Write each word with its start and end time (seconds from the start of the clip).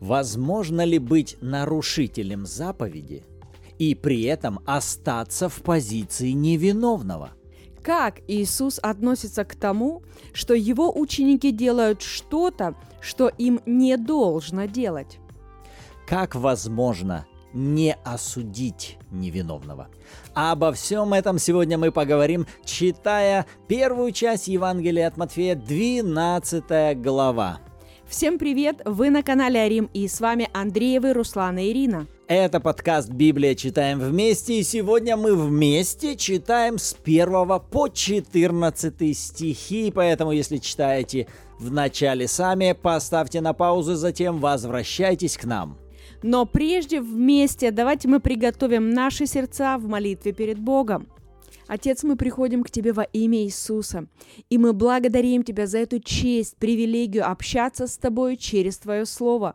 Возможно 0.00 0.84
ли 0.84 0.98
быть 0.98 1.36
нарушителем 1.40 2.44
заповеди 2.44 3.24
и 3.78 3.94
при 3.94 4.22
этом 4.22 4.58
остаться 4.66 5.48
в 5.48 5.62
позиции 5.62 6.30
невиновного? 6.30 7.30
Как 7.82 8.20
Иисус 8.28 8.78
относится 8.82 9.44
к 9.44 9.54
тому, 9.54 10.02
что 10.32 10.54
его 10.54 10.92
ученики 10.96 11.50
делают 11.50 12.02
что-то, 12.02 12.74
что 13.00 13.28
им 13.28 13.60
не 13.66 13.96
должно 13.96 14.66
делать? 14.66 15.18
Как 16.06 16.34
возможно 16.34 17.26
не 17.52 17.96
осудить 18.04 18.98
невиновного? 19.10 19.88
Обо 20.34 20.72
всем 20.72 21.14
этом 21.14 21.38
сегодня 21.38 21.78
мы 21.78 21.92
поговорим, 21.92 22.46
читая 22.64 23.46
первую 23.68 24.12
часть 24.12 24.48
Евангелия 24.48 25.08
от 25.08 25.16
Матфея, 25.16 25.54
12 25.54 27.00
глава. 27.00 27.60
Всем 28.06 28.38
привет! 28.38 28.82
Вы 28.84 29.08
на 29.08 29.22
канале 29.22 29.60
Арим 29.60 29.88
и 29.94 30.06
с 30.06 30.20
вами 30.20 30.48
Андреевы, 30.52 31.14
Руслан 31.14 31.56
и 31.56 31.70
Ирина. 31.70 32.06
Это 32.28 32.60
подкаст 32.60 33.10
«Библия. 33.10 33.54
Читаем 33.54 33.98
вместе» 33.98 34.60
и 34.60 34.62
сегодня 34.62 35.16
мы 35.16 35.34
вместе 35.34 36.16
читаем 36.16 36.78
с 36.78 36.94
1 37.04 37.26
по 37.70 37.88
14 37.88 39.18
стихи, 39.18 39.90
поэтому 39.94 40.32
если 40.32 40.58
читаете 40.58 41.26
в 41.58 41.72
начале 41.72 42.28
сами, 42.28 42.72
поставьте 42.72 43.40
на 43.40 43.52
паузу, 43.52 43.94
затем 43.96 44.40
возвращайтесь 44.40 45.36
к 45.36 45.44
нам. 45.44 45.81
Но 46.22 46.46
прежде 46.46 47.00
вместе 47.00 47.70
давайте 47.70 48.08
мы 48.08 48.20
приготовим 48.20 48.90
наши 48.90 49.26
сердца 49.26 49.76
в 49.78 49.88
молитве 49.88 50.32
перед 50.32 50.58
Богом. 50.58 51.08
Отец, 51.66 52.02
мы 52.02 52.16
приходим 52.16 52.62
к 52.62 52.70
Тебе 52.70 52.92
во 52.92 53.02
имя 53.02 53.44
Иисуса, 53.44 54.06
и 54.50 54.58
мы 54.58 54.72
благодарим 54.72 55.42
Тебя 55.42 55.66
за 55.66 55.78
эту 55.78 56.00
честь, 56.00 56.56
привилегию 56.56 57.28
общаться 57.28 57.86
с 57.86 57.96
Тобой 57.96 58.36
через 58.36 58.78
Твое 58.78 59.06
Слово. 59.06 59.54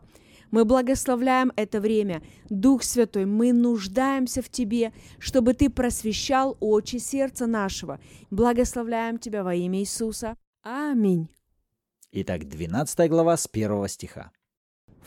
Мы 0.50 0.64
благословляем 0.64 1.52
это 1.56 1.80
время. 1.80 2.22
Дух 2.48 2.82
Святой, 2.82 3.26
мы 3.26 3.52
нуждаемся 3.52 4.42
в 4.42 4.48
Тебе, 4.48 4.92
чтобы 5.18 5.54
Ты 5.54 5.70
просвещал 5.70 6.56
очи 6.60 6.96
сердца 6.96 7.46
нашего. 7.46 8.00
Благословляем 8.30 9.18
Тебя 9.18 9.44
во 9.44 9.54
имя 9.54 9.80
Иисуса. 9.80 10.36
Аминь. 10.62 11.28
Итак, 12.10 12.48
12 12.48 13.10
глава 13.10 13.36
с 13.36 13.48
1 13.52 13.88
стиха. 13.88 14.32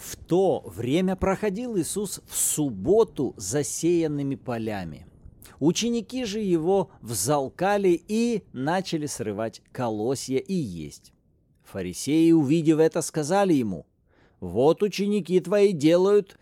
В 0.02 0.16
то 0.18 0.64
время 0.66 1.16
проходил 1.16 1.78
Иисус 1.78 2.22
в 2.28 2.36
субботу 2.36 3.34
засеянными 3.38 4.36
полями– 4.36 5.08
Ученики 5.62 6.26
же 6.26 6.40
его 6.40 6.90
взалкали 7.02 7.90
и 8.08 8.44
начали 8.52 9.06
срывать 9.06 9.62
колосья 9.72 10.40
и 10.40 10.56
есть. 10.56 11.14
Фарисеи, 11.64 12.32
увидев 12.32 12.80
это, 12.80 13.04
сказали 13.04 13.54
ему, 13.54 13.86
«Вот 14.40 14.82
ученики 14.82 15.40
твои 15.40 15.72
делают, 15.72 16.40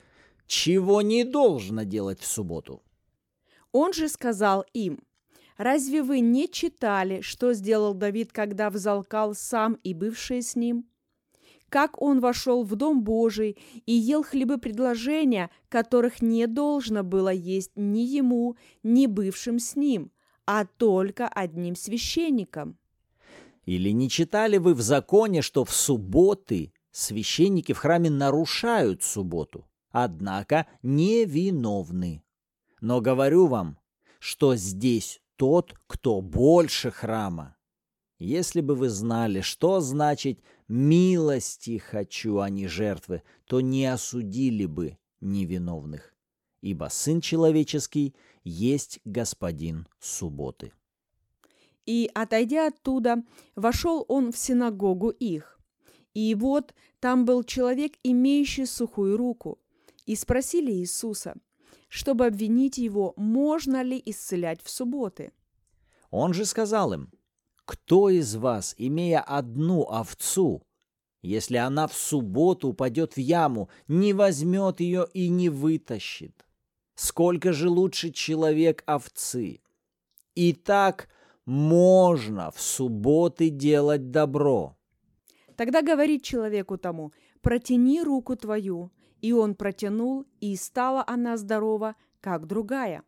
чего 0.47 1.02
не 1.02 1.25
должно 1.25 1.83
делать 1.83 2.21
в 2.21 2.25
субботу». 2.25 2.81
Он 3.73 3.91
же 3.91 4.07
сказал 4.07 4.63
им, 4.71 5.03
«Разве 5.57 6.02
вы 6.02 6.21
не 6.21 6.49
читали, 6.49 7.19
что 7.19 7.52
сделал 7.52 7.93
Давид, 7.93 8.31
когда 8.31 8.69
взалкал 8.69 9.35
сам 9.35 9.73
и 9.83 9.93
бывшие 9.93 10.41
с 10.41 10.55
ним?» 10.55 10.88
Как 11.69 12.01
он 12.01 12.19
вошел 12.19 12.63
в 12.63 12.75
Дом 12.75 13.03
Божий 13.03 13.57
и 13.85 13.93
ел 13.93 14.23
хлебы 14.23 14.57
предложения, 14.57 15.49
которых 15.69 16.21
не 16.21 16.47
должно 16.47 17.03
было 17.03 17.29
есть 17.29 17.71
ни 17.75 18.01
ему, 18.01 18.57
ни 18.83 19.05
бывшим 19.05 19.59
с 19.59 19.75
ним, 19.75 20.11
а 20.45 20.65
только 20.65 21.27
одним 21.27 21.75
священником. 21.75 22.77
Или 23.65 23.91
не 23.91 24.09
читали 24.09 24.57
вы 24.57 24.73
в 24.73 24.81
законе, 24.81 25.41
что 25.41 25.63
в 25.63 25.71
субботы 25.71 26.73
священники 26.91 27.73
в 27.73 27.77
храме 27.77 28.09
нарушают 28.09 29.03
субботу, 29.03 29.67
однако 29.91 30.65
невиновны? 30.81 32.23
Но 32.81 32.99
говорю 32.99 33.45
вам, 33.45 33.77
что 34.19 34.55
здесь 34.55 35.21
тот, 35.35 35.75
кто 35.87 36.21
больше 36.21 36.91
храма. 36.91 37.55
Если 38.17 38.59
бы 38.59 38.75
вы 38.75 38.89
знали, 38.89 39.39
что 39.41 39.79
значит 39.79 40.41
«милости 40.69 41.80
хочу, 41.80 42.39
а 42.39 42.49
не 42.49 42.67
жертвы», 42.67 43.23
то 43.45 43.59
не 43.59 43.85
осудили 43.87 44.65
бы 44.65 44.97
невиновных, 45.19 46.13
ибо 46.61 46.89
Сын 46.89 47.19
Человеческий 47.19 48.15
есть 48.43 48.99
Господин 49.03 49.87
субботы. 49.99 50.71
И, 51.85 52.09
отойдя 52.13 52.67
оттуда, 52.67 53.23
вошел 53.55 54.05
он 54.08 54.31
в 54.31 54.37
синагогу 54.37 55.09
их. 55.09 55.59
И 56.13 56.35
вот 56.35 56.75
там 56.99 57.25
был 57.25 57.43
человек, 57.43 57.93
имеющий 58.03 58.65
сухую 58.65 59.17
руку. 59.17 59.59
И 60.05 60.15
спросили 60.15 60.71
Иисуса, 60.71 61.35
чтобы 61.87 62.27
обвинить 62.27 62.77
его, 62.77 63.13
можно 63.17 63.81
ли 63.81 64.02
исцелять 64.05 64.61
в 64.61 64.69
субботы. 64.69 65.31
Он 66.11 66.33
же 66.33 66.45
сказал 66.45 66.93
им– 66.93 67.11
кто 67.69 68.09
из 68.09 68.35
вас, 68.35 68.73
имея 68.80 69.19
одну 69.19 69.83
овцу, 69.83 70.63
если 71.21 71.57
она 71.57 71.85
в 71.85 71.93
субботу 71.93 72.69
упадет 72.69 73.13
в 73.13 73.19
яму, 73.19 73.69
не 73.87 74.13
возьмет 74.13 74.80
ее 74.80 75.05
и 75.13 75.30
не 75.30 75.49
вытащит? 75.49 76.47
Сколько 76.95 77.53
же 77.53 77.69
лучше 77.69 78.09
человек 78.09 78.81
овцы? 78.87 79.61
И 80.33 80.53
так 80.53 81.09
можно 81.45 82.49
в 82.49 82.59
субботы 82.59 83.52
делать 83.52 84.09
добро. 84.09 84.75
Тогда 85.55 85.83
говорит 85.83 86.23
человеку 86.23 86.79
тому, 86.79 87.13
протяни 87.41 88.02
руку 88.02 88.35
твою. 88.35 88.91
И 89.21 89.31
он 89.31 89.53
протянул, 89.53 90.25
и 90.39 90.55
стала 90.55 91.03
она 91.05 91.37
здорова, 91.37 91.95
как 92.19 92.47
другая. 92.47 93.03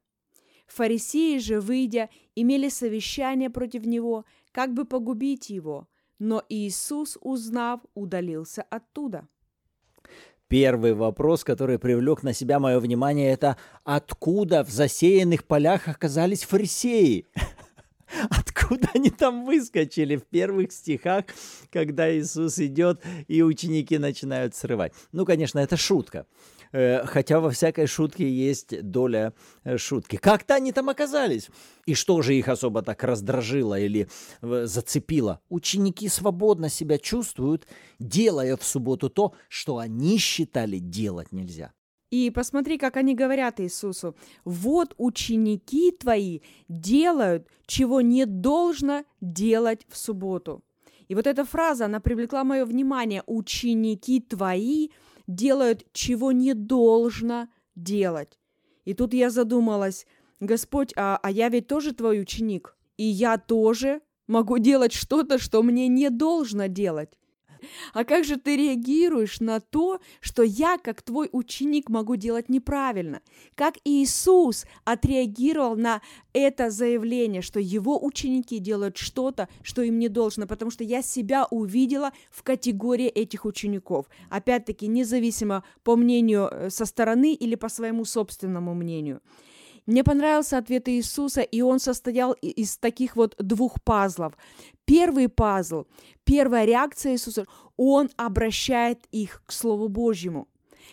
Фарисеи 0.71 1.37
же, 1.37 1.59
выйдя, 1.59 2.09
имели 2.35 2.69
совещание 2.69 3.49
против 3.49 3.85
него, 3.85 4.25
как 4.51 4.73
бы 4.73 4.85
погубить 4.85 5.49
его, 5.49 5.87
но 6.19 6.43
Иисус, 6.49 7.17
узнав, 7.21 7.81
удалился 7.93 8.61
оттуда. 8.63 9.27
Первый 10.47 10.93
вопрос, 10.93 11.43
который 11.43 11.79
привлек 11.79 12.23
на 12.23 12.33
себя 12.33 12.59
мое 12.59 12.79
внимание, 12.79 13.31
это 13.31 13.57
откуда 13.83 14.63
в 14.63 14.69
засеянных 14.69 15.45
полях 15.45 15.87
оказались 15.87 16.43
фарисеи? 16.43 17.25
Откуда 18.29 18.89
они 18.93 19.09
там 19.09 19.45
выскочили 19.45 20.17
в 20.17 20.25
первых 20.25 20.73
стихах, 20.73 21.25
когда 21.71 22.13
Иисус 22.13 22.59
идет 22.59 23.01
и 23.29 23.41
ученики 23.41 23.97
начинают 23.97 24.53
срывать? 24.53 24.91
Ну, 25.13 25.25
конечно, 25.25 25.59
это 25.59 25.77
шутка. 25.77 26.25
Э, 26.71 27.05
хотя 27.05 27.39
во 27.39 27.49
всякой 27.49 27.87
шутке 27.87 28.29
есть 28.29 28.81
доля 28.81 29.33
э, 29.63 29.77
шутки. 29.77 30.15
Как-то 30.15 30.55
они 30.55 30.71
там 30.71 30.89
оказались. 30.89 31.49
И 31.85 31.93
что 31.93 32.21
же 32.21 32.35
их 32.35 32.47
особо 32.47 32.81
так 32.81 33.03
раздражило 33.03 33.79
или 33.79 34.07
э, 34.41 34.65
зацепило? 34.65 35.39
Ученики 35.49 36.07
свободно 36.07 36.69
себя 36.69 36.97
чувствуют, 36.97 37.67
делая 37.99 38.55
в 38.55 38.63
субботу 38.63 39.09
то, 39.09 39.33
что 39.49 39.77
они 39.77 40.17
считали 40.17 40.79
делать 40.79 41.31
нельзя. 41.31 41.73
И 42.09 42.29
посмотри, 42.29 42.77
как 42.77 42.97
они 42.97 43.15
говорят 43.15 43.61
Иисусу. 43.61 44.15
Вот 44.43 44.93
ученики 44.97 45.91
твои 45.91 46.41
делают, 46.67 47.47
чего 47.65 48.01
не 48.01 48.25
должно 48.25 49.05
делать 49.21 49.85
в 49.89 49.97
субботу. 49.97 50.61
И 51.07 51.15
вот 51.15 51.27
эта 51.27 51.45
фраза, 51.45 51.85
она 51.85 51.99
привлекла 51.99 52.43
мое 52.43 52.65
внимание. 52.65 53.23
Ученики 53.27 54.19
твои 54.19 54.89
делают, 55.35 55.85
чего 55.93 56.31
не 56.31 56.53
должно 56.53 57.47
делать. 57.75 58.39
И 58.85 58.93
тут 58.93 59.13
я 59.13 59.29
задумалась, 59.29 60.05
Господь, 60.39 60.93
а, 60.95 61.19
а 61.21 61.31
я 61.31 61.49
ведь 61.49 61.67
тоже 61.67 61.93
твой 61.93 62.21
ученик, 62.21 62.75
и 62.97 63.03
я 63.03 63.37
тоже 63.37 64.01
могу 64.27 64.57
делать 64.57 64.93
что-то, 64.93 65.37
что 65.37 65.61
мне 65.61 65.87
не 65.87 66.09
должно 66.09 66.67
делать. 66.67 67.17
А 67.93 68.03
как 68.03 68.23
же 68.23 68.37
ты 68.37 68.55
реагируешь 68.55 69.39
на 69.39 69.59
то, 69.59 69.99
что 70.19 70.43
я, 70.43 70.77
как 70.77 71.01
твой 71.01 71.29
ученик, 71.31 71.89
могу 71.89 72.15
делать 72.15 72.49
неправильно? 72.49 73.21
Как 73.55 73.75
Иисус 73.83 74.65
отреагировал 74.83 75.75
на 75.75 76.01
это 76.33 76.69
заявление, 76.69 77.41
что 77.41 77.59
его 77.59 78.03
ученики 78.03 78.59
делают 78.59 78.97
что-то, 78.97 79.49
что 79.61 79.81
им 79.81 79.99
не 79.99 80.09
должно, 80.09 80.47
потому 80.47 80.71
что 80.71 80.83
я 80.83 81.01
себя 81.01 81.45
увидела 81.49 82.11
в 82.29 82.43
категории 82.43 83.07
этих 83.07 83.45
учеников. 83.45 84.07
Опять-таки, 84.29 84.87
независимо 84.87 85.63
по 85.83 85.95
мнению 85.95 86.49
э, 86.51 86.69
со 86.69 86.85
стороны 86.85 87.33
или 87.33 87.55
по 87.55 87.69
своему 87.69 88.05
собственному 88.05 88.73
мнению. 88.73 89.21
Мне 89.91 90.05
понравился 90.05 90.57
ответ 90.57 90.87
Иисуса, 90.87 91.41
и 91.41 91.59
он 91.59 91.77
состоял 91.77 92.31
из 92.31 92.77
таких 92.77 93.17
вот 93.17 93.35
двух 93.37 93.81
пазлов. 93.83 94.37
Первый 94.85 95.27
пазл, 95.27 95.83
первая 96.23 96.63
реакция 96.63 97.11
Иисуса, 97.11 97.45
он 97.75 98.09
обращает 98.15 98.99
их 99.11 99.43
к 99.45 99.51
Слову 99.51 99.89
Божьему. 99.89 100.47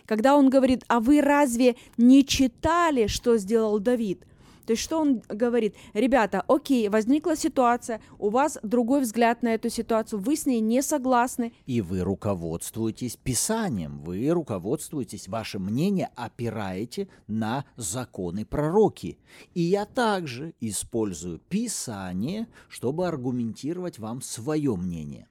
Когда 0.05 0.35
он 0.35 0.51
говорит, 0.51 0.83
а 0.89 0.99
вы 0.99 1.21
разве 1.21 1.77
не 1.97 2.27
читали, 2.27 3.07
что 3.07 3.37
сделал 3.37 3.79
Давид? 3.79 4.25
То 4.69 4.73
есть 4.73 4.83
что 4.83 5.01
он 5.01 5.23
говорит? 5.31 5.75
Ребята, 5.95 6.45
окей, 6.47 6.91
возникла 6.91 7.37
ситуация, 7.37 8.03
у 8.19 8.29
вас 8.29 8.59
другой 8.63 9.01
взгляд 9.01 9.43
на 9.43 9.55
эту 9.55 9.71
ситуацию, 9.71 10.21
вы 10.21 10.37
с 10.37 10.45
ней 10.45 10.61
не 10.61 10.83
согласны. 10.83 11.55
И 11.65 11.81
вы 11.81 12.01
руководствуетесь 12.01 13.17
Писанием, 13.17 13.99
вы 14.03 14.29
руководствуетесь, 14.29 15.27
ваше 15.27 15.59
мнение 15.59 16.11
опираете 16.17 17.09
на 17.29 17.65
законы 17.77 18.45
пророки. 18.45 19.19
И 19.55 19.63
я 19.63 19.87
также 19.87 20.53
использую 20.61 21.39
Писание, 21.39 22.47
чтобы 22.69 23.09
аргументировать 23.09 23.99
вам 23.99 24.21
свое 24.21 24.77
мнение. 24.77 25.29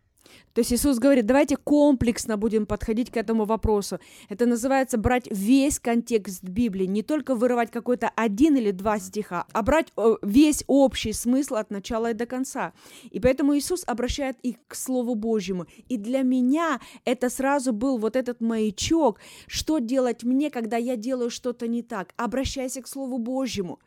То 0.53 0.62
есть 0.62 0.74
Иисус 0.74 0.97
говорит, 0.97 1.25
давайте 1.25 1.56
комплексно 1.56 2.38
будем 2.38 2.65
подходить 2.65 3.12
к 3.12 3.18
этому 3.18 3.45
вопросу. 3.45 4.00
Это 4.27 4.45
называется 4.45 4.97
брать 4.97 5.27
весь 5.29 5.79
контекст 5.79 6.44
Библии, 6.44 6.85
не 6.85 7.03
только 7.03 7.35
вырывать 7.35 7.69
какой-то 7.69 8.09
один 8.15 8.56
или 8.56 8.71
два 8.71 9.00
стиха, 9.00 9.45
а 9.51 9.62
брать 9.62 9.94
э, 9.97 10.15
весь 10.24 10.63
общий 10.68 11.13
смысл 11.13 11.56
от 11.56 11.69
начала 11.69 12.12
и 12.12 12.13
до 12.13 12.25
конца. 12.25 12.74
И 13.12 13.19
поэтому 13.19 13.56
Иисус 13.56 13.83
обращает 13.85 14.38
их 14.41 14.56
к 14.68 14.75
Слову 14.75 15.15
Божьему. 15.15 15.68
И 15.89 15.97
для 15.97 16.24
меня 16.24 16.79
это 17.06 17.29
сразу 17.29 17.71
был 17.71 17.97
вот 17.97 18.15
этот 18.15 18.41
маячок, 18.41 19.19
что 19.47 19.79
делать 19.79 20.24
мне, 20.24 20.50
когда 20.50 20.77
я 20.77 20.95
делаю 20.95 21.29
что-то 21.29 21.68
не 21.68 21.83
так. 21.83 22.13
Обращайся 22.18 22.81
к 22.81 22.88
Слову 22.88 23.19
Божьему 23.19 23.79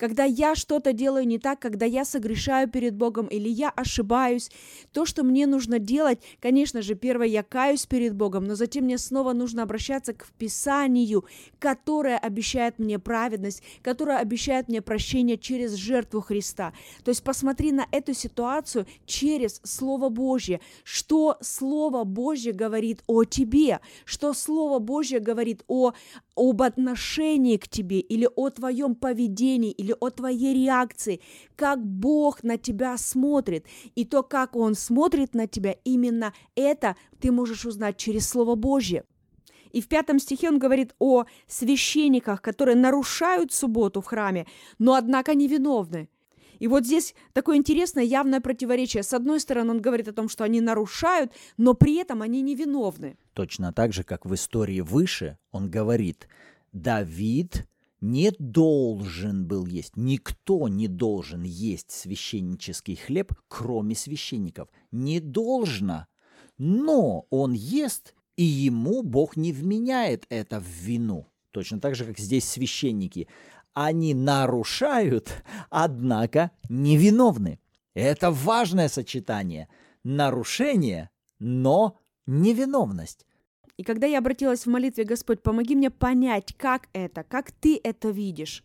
когда 0.00 0.24
я 0.24 0.54
что-то 0.54 0.94
делаю 0.94 1.26
не 1.26 1.38
так, 1.38 1.60
когда 1.60 1.84
я 1.84 2.06
согрешаю 2.06 2.70
перед 2.70 2.96
Богом 2.96 3.26
или 3.26 3.50
я 3.50 3.68
ошибаюсь, 3.68 4.50
то, 4.94 5.04
что 5.04 5.22
мне 5.22 5.46
нужно 5.46 5.78
делать, 5.78 6.20
конечно 6.40 6.80
же, 6.80 6.94
первое, 6.94 7.26
я 7.26 7.42
каюсь 7.42 7.84
перед 7.84 8.14
Богом, 8.14 8.44
но 8.44 8.54
затем 8.54 8.84
мне 8.84 8.96
снова 8.96 9.34
нужно 9.34 9.62
обращаться 9.62 10.14
к 10.14 10.26
Писанию, 10.38 11.26
которое 11.58 12.16
обещает 12.16 12.78
мне 12.78 12.98
праведность, 12.98 13.62
которое 13.82 14.16
обещает 14.16 14.68
мне 14.68 14.80
прощение 14.80 15.36
через 15.36 15.74
жертву 15.74 16.22
Христа. 16.22 16.72
То 17.04 17.10
есть 17.10 17.22
посмотри 17.22 17.70
на 17.70 17.86
эту 17.92 18.14
ситуацию 18.14 18.86
через 19.04 19.60
Слово 19.64 20.08
Божье, 20.08 20.62
что 20.82 21.36
Слово 21.42 22.04
Божье 22.04 22.54
говорит 22.54 23.02
о 23.06 23.24
тебе, 23.24 23.80
что 24.06 24.32
Слово 24.32 24.78
Божье 24.78 25.20
говорит 25.20 25.62
о, 25.68 25.92
об 26.40 26.62
отношении 26.62 27.58
к 27.58 27.68
тебе 27.68 28.00
или 28.00 28.26
о 28.34 28.48
твоем 28.48 28.94
поведении 28.94 29.70
или 29.70 29.94
о 30.00 30.08
твоей 30.08 30.54
реакции, 30.54 31.20
как 31.54 31.84
Бог 31.84 32.42
на 32.42 32.56
тебя 32.56 32.96
смотрит. 32.96 33.66
И 33.94 34.06
то, 34.06 34.22
как 34.22 34.56
Он 34.56 34.74
смотрит 34.74 35.34
на 35.34 35.46
тебя, 35.46 35.76
именно 35.84 36.32
это 36.54 36.96
ты 37.20 37.30
можешь 37.30 37.66
узнать 37.66 37.98
через 37.98 38.26
Слово 38.26 38.54
Божье. 38.54 39.04
И 39.70 39.82
в 39.82 39.88
пятом 39.88 40.18
стихе 40.18 40.48
он 40.48 40.58
говорит 40.58 40.94
о 40.98 41.24
священниках, 41.46 42.40
которые 42.40 42.74
нарушают 42.74 43.52
субботу 43.52 44.00
в 44.00 44.06
храме, 44.06 44.46
но 44.78 44.94
однако 44.94 45.34
невиновны. 45.34 46.08
И 46.60 46.68
вот 46.68 46.86
здесь 46.86 47.14
такое 47.32 47.56
интересное 47.56 48.04
явное 48.04 48.40
противоречие. 48.40 49.02
С 49.02 49.12
одной 49.12 49.40
стороны, 49.40 49.72
он 49.72 49.80
говорит 49.80 50.06
о 50.06 50.12
том, 50.12 50.28
что 50.28 50.44
они 50.44 50.60
нарушают, 50.60 51.32
но 51.56 51.74
при 51.74 51.96
этом 51.96 52.22
они 52.22 52.42
невиновны. 52.42 53.18
Точно 53.32 53.72
так 53.72 53.92
же, 53.92 54.04
как 54.04 54.24
в 54.24 54.34
истории 54.34 54.80
выше, 54.80 55.38
он 55.50 55.68
говорит, 55.70 56.28
Давид 56.72 57.66
не 58.00 58.32
должен 58.38 59.46
был 59.46 59.66
есть, 59.66 59.96
никто 59.96 60.68
не 60.68 60.86
должен 60.86 61.42
есть 61.42 61.90
священнический 61.90 62.96
хлеб, 62.96 63.32
кроме 63.48 63.94
священников. 63.94 64.68
Не 64.92 65.20
должно. 65.20 66.06
Но 66.58 67.26
он 67.30 67.52
ест, 67.52 68.14
и 68.36 68.44
ему 68.44 69.02
Бог 69.02 69.36
не 69.36 69.52
вменяет 69.52 70.26
это 70.28 70.60
в 70.60 70.66
вину. 70.66 71.26
Точно 71.50 71.80
так 71.80 71.94
же, 71.94 72.04
как 72.04 72.18
здесь 72.18 72.44
священники. 72.44 73.28
Они 73.82 74.12
нарушают, 74.12 75.42
однако 75.70 76.50
невиновны. 76.68 77.60
Это 77.94 78.30
важное 78.30 78.88
сочетание. 78.88 79.68
Нарушение, 80.04 81.08
но 81.38 81.96
невиновность. 82.26 83.24
И 83.78 83.82
когда 83.82 84.06
я 84.06 84.18
обратилась 84.18 84.66
в 84.66 84.68
молитве, 84.68 85.04
Господь, 85.04 85.42
помоги 85.42 85.74
мне 85.74 85.88
понять, 85.88 86.54
как 86.58 86.88
это, 86.92 87.22
как 87.22 87.52
ты 87.52 87.80
это 87.82 88.10
видишь, 88.10 88.62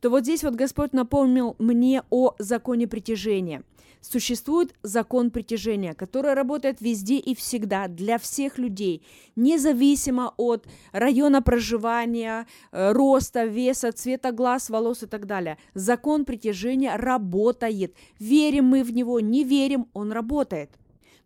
то 0.00 0.10
вот 0.10 0.22
здесь 0.22 0.42
вот 0.42 0.54
Господь 0.54 0.92
напомнил 0.92 1.56
мне 1.58 2.02
о 2.10 2.34
законе 2.38 2.86
притяжения. 2.86 3.62
Существует 4.00 4.74
закон 4.82 5.30
притяжения, 5.30 5.92
который 5.92 6.32
работает 6.32 6.80
везде 6.80 7.18
и 7.18 7.34
всегда 7.34 7.86
для 7.86 8.18
всех 8.18 8.56
людей, 8.56 9.04
независимо 9.36 10.32
от 10.38 10.66
района 10.92 11.42
проживания, 11.42 12.46
э, 12.72 12.92
роста, 12.92 13.44
веса, 13.44 13.92
цвета 13.92 14.32
глаз, 14.32 14.70
волос 14.70 15.02
и 15.02 15.06
так 15.06 15.26
далее. 15.26 15.58
Закон 15.74 16.24
притяжения 16.24 16.96
работает. 16.96 17.94
Верим 18.18 18.64
мы 18.64 18.84
в 18.84 18.92
него, 18.92 19.20
не 19.20 19.44
верим, 19.44 19.86
он 19.92 20.12
работает. 20.12 20.70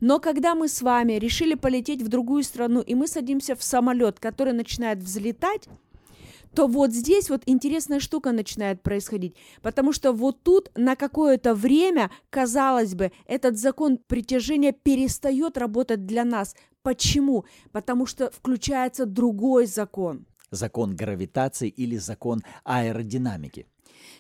Но 0.01 0.19
когда 0.19 0.57
мы 0.57 0.69
с 0.69 0.83
вами 0.83 1.15
решили 1.15 1.55
полететь 1.55 2.03
в 2.03 2.09
другую 2.09 2.43
страну, 2.43 2.81
и 2.81 2.97
мы 2.97 3.07
садимся 3.07 3.55
в 3.55 3.63
самолет, 3.63 4.19
который 4.19 4.53
начинает 4.53 4.99
взлетать, 4.99 5.69
то 6.55 6.67
вот 6.67 6.93
здесь 6.93 7.31
вот 7.31 7.43
интересная 7.47 8.01
штука 8.01 8.33
начинает 8.33 8.83
происходить, 8.83 9.37
потому 9.63 9.93
что 9.93 10.13
вот 10.13 10.43
тут 10.43 10.71
на 10.77 10.97
какое-то 10.97 11.55
время, 11.55 12.11
казалось 12.31 12.95
бы, 12.95 13.13
этот 13.27 13.59
закон 13.59 13.99
притяжения 13.99 14.73
перестает 14.73 15.59
работать 15.59 16.07
для 16.07 16.25
нас. 16.25 16.55
Почему? 16.83 17.45
Потому 17.73 18.07
что 18.07 18.31
включается 18.31 19.07
другой 19.07 19.67
закон. 19.67 20.27
Закон 20.51 20.95
гравитации 20.95 21.69
или 21.69 21.97
закон 21.97 22.43
аэродинамики. 22.65 23.67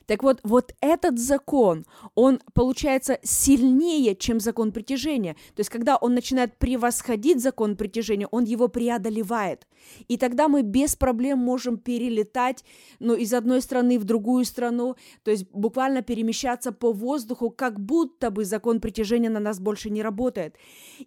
Так 0.07 0.23
вот, 0.23 0.41
вот 0.43 0.75
этот 0.81 1.19
закон, 1.19 1.85
он 2.15 2.41
получается 2.53 3.19
сильнее, 3.23 4.15
чем 4.17 4.41
закон 4.41 4.73
притяжения. 4.73 5.35
То 5.55 5.61
есть, 5.61 5.71
когда 5.71 5.97
он 5.97 6.15
начинает 6.15 6.59
превосходить 6.59 7.43
закон 7.43 7.77
притяжения, 7.77 8.27
он 8.31 8.45
его 8.45 8.69
преодолевает. 8.69 9.67
И 10.09 10.17
тогда 10.17 10.49
мы 10.49 10.63
без 10.63 10.97
проблем 10.97 11.39
можем 11.39 11.79
перелетать 11.79 12.65
ну, 13.01 13.15
из 13.15 13.33
одной 13.35 13.61
страны 13.61 13.99
в 13.99 14.05
другую 14.05 14.45
страну, 14.45 14.97
то 15.23 15.31
есть 15.31 15.47
буквально 15.53 16.03
перемещаться 16.03 16.73
по 16.73 16.93
воздуху, 16.93 17.51
как 17.51 17.81
будто 17.81 18.31
бы 18.31 18.45
закон 18.45 18.81
притяжения 18.81 19.31
на 19.31 19.41
нас 19.41 19.61
больше 19.61 19.91
не 19.91 20.03
работает. 20.03 20.57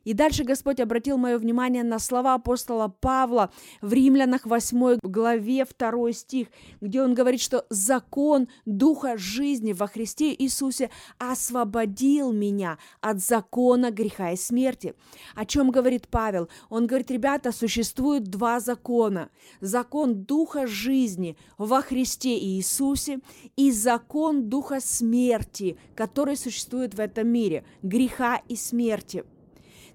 И 0.04 0.14
дальше 0.14 0.44
Господь 0.44 0.80
обратил 0.80 1.18
мое 1.18 1.38
внимание 1.38 1.84
на 1.84 2.00
слова 2.00 2.36
апостола 2.36 2.88
Павла 2.88 3.52
в 3.82 3.94
Римлянах 3.94 4.46
8 4.46 5.00
главе 5.04 5.66
2 5.66 6.12
стих, 6.14 6.48
где 6.82 7.02
он 7.02 7.14
говорит, 7.14 7.42
что 7.42 7.66
закон 7.70 8.48
Духа 8.88 9.18
жизни 9.18 9.74
во 9.74 9.86
Христе 9.86 10.34
Иисусе 10.34 10.90
освободил 11.18 12.32
меня 12.32 12.78
от 13.02 13.20
закона 13.20 13.92
греха 13.92 14.32
и 14.32 14.38
смерти. 14.38 14.94
О 15.36 15.44
чем 15.44 15.72
говорит 15.72 16.08
Павел? 16.08 16.48
Он 16.70 16.88
говорит, 16.88 17.12
ребята, 17.12 17.52
существует 17.52 18.24
два 18.24 18.62
закона. 18.62 19.30
Закон 19.60 20.24
Духа 20.24 20.68
жизни 20.68 21.36
во 21.58 21.82
Христе 21.82 22.40
Иисусе 22.40 23.20
и 23.58 23.74
закон 23.74 24.48
Духа 24.48 24.80
смерти, 24.80 25.78
который 25.94 26.38
существует 26.38 26.94
в 26.94 27.02
этом 27.02 27.28
мире, 27.28 27.66
греха 27.84 28.42
и 28.48 28.56
смерти. 28.56 29.26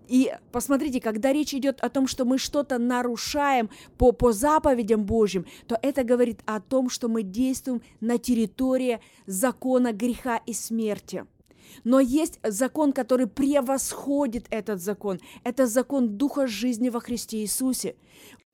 И 0.09 0.33
посмотрите, 0.51 1.01
когда 1.01 1.33
речь 1.33 1.55
идет 1.55 1.81
о 1.81 1.89
том, 1.89 2.07
что 2.07 2.25
мы 2.25 2.39
что-то 2.39 2.79
нарушаем 2.79 3.71
по, 3.99 4.13
по 4.13 4.33
заповедям 4.33 5.05
Божьим, 5.05 5.47
то 5.67 5.79
это 5.81 6.05
говорит 6.05 6.41
о 6.47 6.61
том, 6.61 6.91
что 6.91 7.09
мы 7.09 7.23
действуем 7.23 7.83
на 8.01 8.19
территории 8.19 9.01
закона 9.27 9.93
греха 9.93 10.41
и 10.47 10.53
смерти. 10.53 11.25
Но 11.85 12.01
есть 12.01 12.39
закон, 12.43 12.93
который 12.93 13.27
превосходит 13.27 14.47
этот 14.51 14.81
закон. 14.81 15.21
Это 15.45 15.67
закон 15.67 16.17
Духа 16.17 16.47
жизни 16.47 16.89
во 16.89 17.01
Христе 17.01 17.39
Иисусе. 17.39 17.97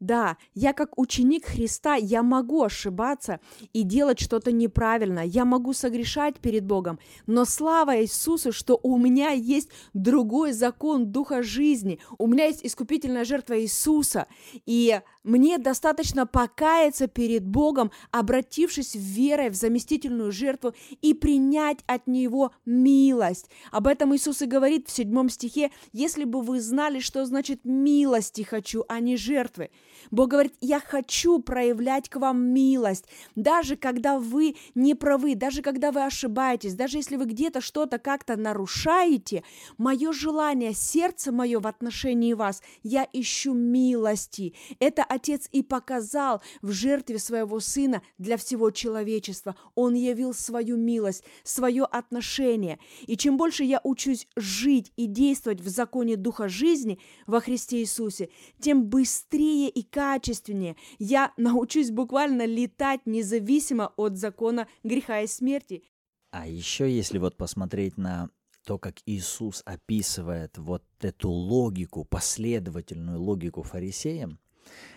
Да, 0.00 0.36
я 0.54 0.74
как 0.74 0.96
ученик 0.96 1.46
Христа, 1.46 1.96
я 1.96 2.22
могу 2.22 2.62
ошибаться 2.62 3.40
и 3.72 3.82
делать 3.82 4.20
что-то 4.20 4.52
неправильно, 4.52 5.26
я 5.26 5.44
могу 5.44 5.72
согрешать 5.72 6.38
перед 6.38 6.64
Богом, 6.64 7.00
но 7.26 7.44
слава 7.44 8.00
Иисусу, 8.00 8.52
что 8.52 8.78
у 8.80 8.96
меня 8.96 9.30
есть 9.30 9.70
другой 9.94 10.52
закон 10.52 11.10
Духа 11.10 11.42
жизни, 11.42 11.98
у 12.16 12.28
меня 12.28 12.46
есть 12.46 12.64
искупительная 12.64 13.24
жертва 13.24 13.60
Иисуса, 13.60 14.28
и 14.66 15.00
мне 15.24 15.58
достаточно 15.58 16.26
покаяться 16.26 17.08
перед 17.08 17.44
Богом, 17.44 17.90
обратившись 18.12 18.94
верой 18.94 19.50
в 19.50 19.54
заместительную 19.54 20.30
жертву 20.30 20.74
и 21.02 21.12
принять 21.12 21.80
от 21.86 22.06
Него 22.06 22.52
милость. 22.64 23.50
Об 23.72 23.88
этом 23.88 24.14
Иисус 24.14 24.42
и 24.42 24.46
говорит 24.46 24.88
в 24.88 24.92
седьмом 24.92 25.28
стихе, 25.28 25.70
«Если 25.92 26.24
бы 26.24 26.40
вы 26.40 26.60
знали, 26.60 27.00
что 27.00 27.26
значит 27.26 27.64
милости 27.64 28.42
хочу, 28.42 28.84
а 28.88 29.00
не 29.00 29.16
жертвы». 29.16 29.70
Бог 30.10 30.28
говорит, 30.28 30.54
я 30.60 30.80
хочу 30.80 31.40
проявлять 31.40 32.08
к 32.08 32.16
вам 32.16 32.42
милость, 32.42 33.04
даже 33.36 33.76
когда 33.76 34.18
вы 34.18 34.56
не 34.74 34.94
правы, 34.94 35.34
даже 35.34 35.62
когда 35.62 35.92
вы 35.92 36.04
ошибаетесь, 36.04 36.74
даже 36.74 36.98
если 36.98 37.16
вы 37.16 37.26
где-то 37.26 37.60
что-то 37.60 37.98
как-то 37.98 38.36
нарушаете, 38.36 39.44
мое 39.76 40.12
желание, 40.12 40.72
сердце 40.74 41.32
мое 41.32 41.60
в 41.60 41.66
отношении 41.66 42.32
вас, 42.32 42.62
я 42.82 43.06
ищу 43.12 43.52
милости. 43.54 44.54
Это 44.78 45.04
Отец 45.04 45.48
и 45.52 45.62
показал 45.62 46.42
в 46.62 46.72
жертве 46.72 47.18
своего 47.18 47.60
Сына 47.60 48.02
для 48.18 48.36
всего 48.36 48.70
человечества. 48.70 49.56
Он 49.74 49.94
явил 49.94 50.34
свою 50.34 50.76
милость, 50.76 51.24
свое 51.42 51.84
отношение. 51.84 52.78
И 53.06 53.16
чем 53.16 53.36
больше 53.36 53.64
я 53.64 53.80
учусь 53.84 54.26
жить 54.36 54.92
и 54.96 55.06
действовать 55.06 55.60
в 55.60 55.68
законе 55.68 56.16
Духа 56.16 56.48
жизни 56.48 56.98
во 57.26 57.40
Христе 57.40 57.80
Иисусе, 57.80 58.30
тем 58.60 58.84
быстрее 58.84 59.68
и 59.68 59.82
качественнее 59.98 60.76
я 61.00 61.32
научусь 61.36 61.90
буквально 61.90 62.46
летать 62.46 63.00
независимо 63.04 63.92
от 63.96 64.16
закона 64.16 64.68
греха 64.84 65.22
и 65.22 65.26
смерти. 65.26 65.82
А 66.30 66.46
еще 66.46 66.88
если 66.88 67.18
вот 67.18 67.36
посмотреть 67.36 67.96
на 67.96 68.30
то, 68.64 68.78
как 68.78 68.98
Иисус 69.06 69.60
описывает 69.66 70.56
вот 70.56 70.84
эту 71.00 71.30
логику, 71.30 72.04
последовательную 72.04 73.20
логику 73.20 73.64
фарисеям, 73.64 74.38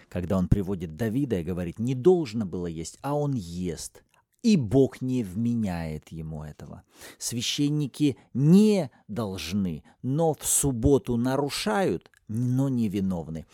когда 0.07 0.37
он 0.37 0.47
приводит 0.47 0.95
Давида 0.95 1.39
и 1.39 1.43
говорит, 1.43 1.79
не 1.79 1.95
должно 1.95 2.45
было 2.45 2.67
есть, 2.67 2.99
а 3.01 3.15
он 3.15 3.33
ест 3.33 4.03
и 4.43 4.57
Бог 4.57 5.01
не 5.01 5.23
вменяет 5.23 6.09
ему 6.09 6.43
этого. 6.43 6.83
Священники 7.17 8.17
не 8.33 8.89
должны, 9.07 9.83
но 10.01 10.33
в 10.33 10.45
субботу 10.45 11.15
нарушают, 11.17 12.09
но 12.31 12.69
не 12.69 12.87
виновны. 12.87 13.45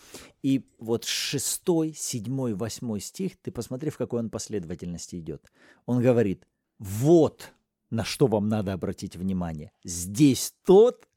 И 0.44 0.70
вот 0.78 1.04
шестой, 1.04 1.94
седьмой, 1.96 2.54
восьмой 2.54 3.00
стих, 3.00 3.38
ты 3.42 3.52
посмотри, 3.52 3.90
в 3.90 3.98
какой 3.98 4.20
он 4.20 4.30
последовательности 4.30 5.20
идет. 5.20 5.52
Он 5.88 6.02
говорит, 6.02 6.46
вот 6.78 7.54
на 7.90 8.04
что 8.04 8.28
вам 8.28 8.48
надо 8.48 8.74
обратить 8.74 9.16
внимание. 9.16 9.72
Здесь 9.84 10.54
тот, 10.64 11.08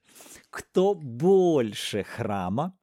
кто 0.49 0.95
больше 0.95 2.03
храма, 2.03 2.75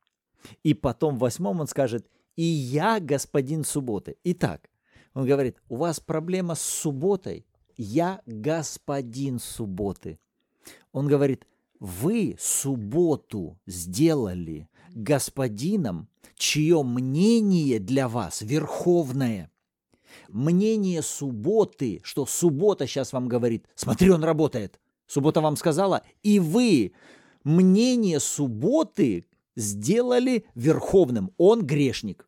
и 0.64 0.76
потом 0.76 1.16
в 1.16 1.20
восьмом 1.20 1.60
он 1.60 1.68
скажет, 1.68 2.08
и 2.36 2.44
я 2.44 3.00
господин 3.00 3.64
субботы. 3.64 4.18
Итак, 4.24 4.70
он 5.16 5.26
говорит, 5.26 5.58
у 5.70 5.78
вас 5.78 6.00
проблема 6.00 6.54
с 6.54 6.62
субботой, 6.62 7.48
я 7.78 8.22
господин 8.28 9.40
субботы. 9.40 10.20
Он 10.92 11.08
говорит, 11.08 11.48
вы 11.80 12.36
субботу 12.40 13.60
сделали 13.66 14.70
господином, 14.94 16.10
чье 16.36 16.84
мнение 16.84 17.80
для 17.80 18.08
вас 18.08 18.42
верховное. 18.42 19.52
Мнение 20.30 21.02
субботы, 21.02 22.02
что 22.04 22.26
суббота 22.26 22.88
сейчас 22.88 23.14
вам 23.14 23.28
говорит, 23.28 23.68
смотри, 23.76 24.10
он 24.10 24.24
работает. 24.24 24.80
Суббота 25.06 25.42
вам 25.42 25.56
сказала, 25.56 26.04
и 26.24 26.40
вы 26.40 26.94
мнение 27.44 28.20
субботы 28.20 29.26
сделали 29.56 30.46
верховным. 30.56 31.32
Он 31.38 31.66
грешник. 31.66 32.28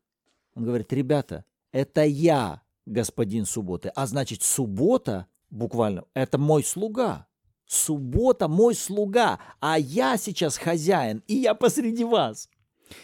Он 0.55 0.63
говорит, 0.63 0.91
ребята, 0.93 1.45
это 1.71 2.03
я 2.03 2.61
господин 2.85 3.45
субботы. 3.45 3.89
А 3.95 4.07
значит, 4.07 4.41
суббота, 4.43 5.27
буквально, 5.49 6.05
это 6.13 6.37
мой 6.37 6.63
слуга. 6.63 7.27
Суббота 7.69 8.47
мой 8.47 8.73
слуга, 8.73 9.37
а 9.59 9.77
я 9.77 10.17
сейчас 10.17 10.57
хозяин, 10.57 11.21
и 11.27 11.35
я 11.35 11.53
посреди 11.53 12.03
вас. 12.03 12.49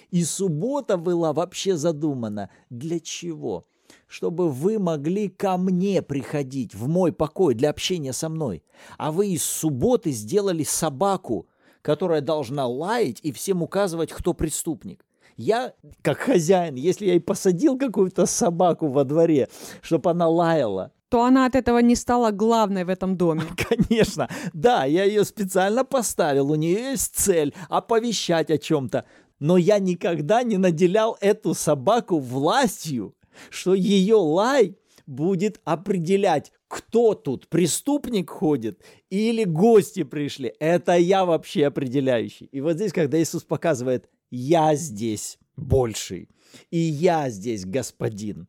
И 0.09 0.23
суббота 0.23 0.97
была 0.97 1.33
вообще 1.33 1.77
задумана 1.77 2.49
для 2.71 2.99
чего? 2.99 3.67
Чтобы 4.07 4.49
вы 4.49 4.79
могли 4.79 5.29
ко 5.29 5.57
мне 5.57 6.01
приходить, 6.01 6.73
в 6.73 6.87
мой 6.87 7.13
покой, 7.13 7.53
для 7.53 7.69
общения 7.69 8.11
со 8.11 8.27
мной. 8.27 8.63
А 8.97 9.11
вы 9.11 9.27
из 9.27 9.43
субботы 9.43 10.09
сделали 10.09 10.63
собаку, 10.63 11.47
которая 11.83 12.21
должна 12.21 12.65
лаять 12.65 13.19
и 13.21 13.31
всем 13.31 13.61
указывать, 13.61 14.11
кто 14.11 14.33
преступник. 14.33 15.05
Я, 15.37 15.75
как 16.01 16.17
хозяин, 16.17 16.73
если 16.73 17.05
я 17.05 17.13
и 17.13 17.19
посадил 17.19 17.77
какую-то 17.77 18.25
собаку 18.25 18.87
во 18.87 19.03
дворе, 19.03 19.47
чтобы 19.83 20.09
она 20.09 20.27
лаяла, 20.27 20.91
то 21.09 21.23
она 21.23 21.45
от 21.45 21.55
этого 21.55 21.79
не 21.79 21.95
стала 21.95 22.31
главной 22.31 22.83
в 22.83 22.89
этом 22.89 23.17
доме. 23.17 23.43
Конечно, 23.69 24.29
да, 24.53 24.85
я 24.85 25.03
ее 25.03 25.23
специально 25.25 25.83
поставил, 25.85 26.51
у 26.51 26.55
нее 26.55 26.91
есть 26.91 27.15
цель 27.15 27.53
оповещать 27.69 28.49
о 28.49 28.57
чем-то, 28.57 29.05
но 29.39 29.57
я 29.57 29.79
никогда 29.79 30.43
не 30.43 30.57
наделял 30.57 31.17
эту 31.21 31.53
собаку 31.53 32.19
властью, 32.19 33.15
что 33.49 33.73
ее 33.73 34.15
лай 34.15 34.77
будет 35.05 35.59
определять, 35.65 36.51
кто 36.67 37.13
тут, 37.13 37.47
преступник 37.47 38.29
ходит 38.29 38.81
или 39.09 39.43
гости 39.43 40.03
пришли. 40.03 40.53
Это 40.59 40.93
я 40.97 41.25
вообще 41.25 41.67
определяющий. 41.67 42.45
И 42.45 42.61
вот 42.61 42.73
здесь, 42.73 42.91
когда 42.91 43.21
Иисус 43.21 43.43
показывает, 43.43 44.09
я 44.31 44.75
здесь 44.75 45.37
больший, 45.55 46.29
и 46.71 46.77
я 46.77 47.29
здесь 47.29 47.65
господин. 47.65 48.47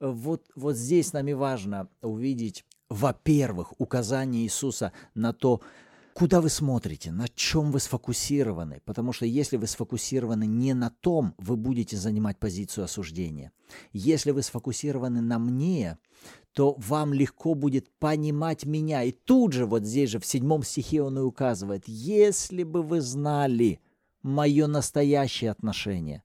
Вот, 0.00 0.50
вот 0.56 0.76
здесь 0.76 1.12
нам 1.12 1.28
и 1.28 1.34
важно 1.34 1.88
увидеть, 2.00 2.64
во-первых, 2.88 3.74
указание 3.78 4.42
Иисуса 4.42 4.92
на 5.14 5.32
то, 5.32 5.60
куда 6.14 6.40
вы 6.40 6.48
смотрите, 6.48 7.12
на 7.12 7.28
чем 7.28 7.70
вы 7.70 7.80
сфокусированы. 7.80 8.80
Потому 8.84 9.12
что 9.12 9.26
если 9.26 9.56
вы 9.56 9.66
сфокусированы 9.66 10.46
не 10.46 10.74
на 10.74 10.90
том, 10.90 11.34
вы 11.38 11.56
будете 11.56 11.96
занимать 11.96 12.38
позицию 12.38 12.84
осуждения. 12.84 13.52
Если 13.92 14.30
вы 14.30 14.42
сфокусированы 14.42 15.20
на 15.20 15.38
мне, 15.38 15.98
то 16.52 16.74
вам 16.78 17.12
легко 17.12 17.54
будет 17.54 17.88
понимать 17.98 18.64
меня. 18.64 19.04
И 19.04 19.12
тут 19.12 19.52
же, 19.52 19.66
вот 19.66 19.84
здесь 19.84 20.10
же 20.10 20.18
в 20.18 20.26
седьмом 20.26 20.62
стихе 20.62 21.02
он 21.02 21.18
и 21.18 21.22
указывает, 21.22 21.84
если 21.86 22.64
бы 22.64 22.82
вы 22.82 23.00
знали, 23.00 23.80
мое 24.22 24.66
настоящее 24.66 25.50
отношение, 25.50 26.22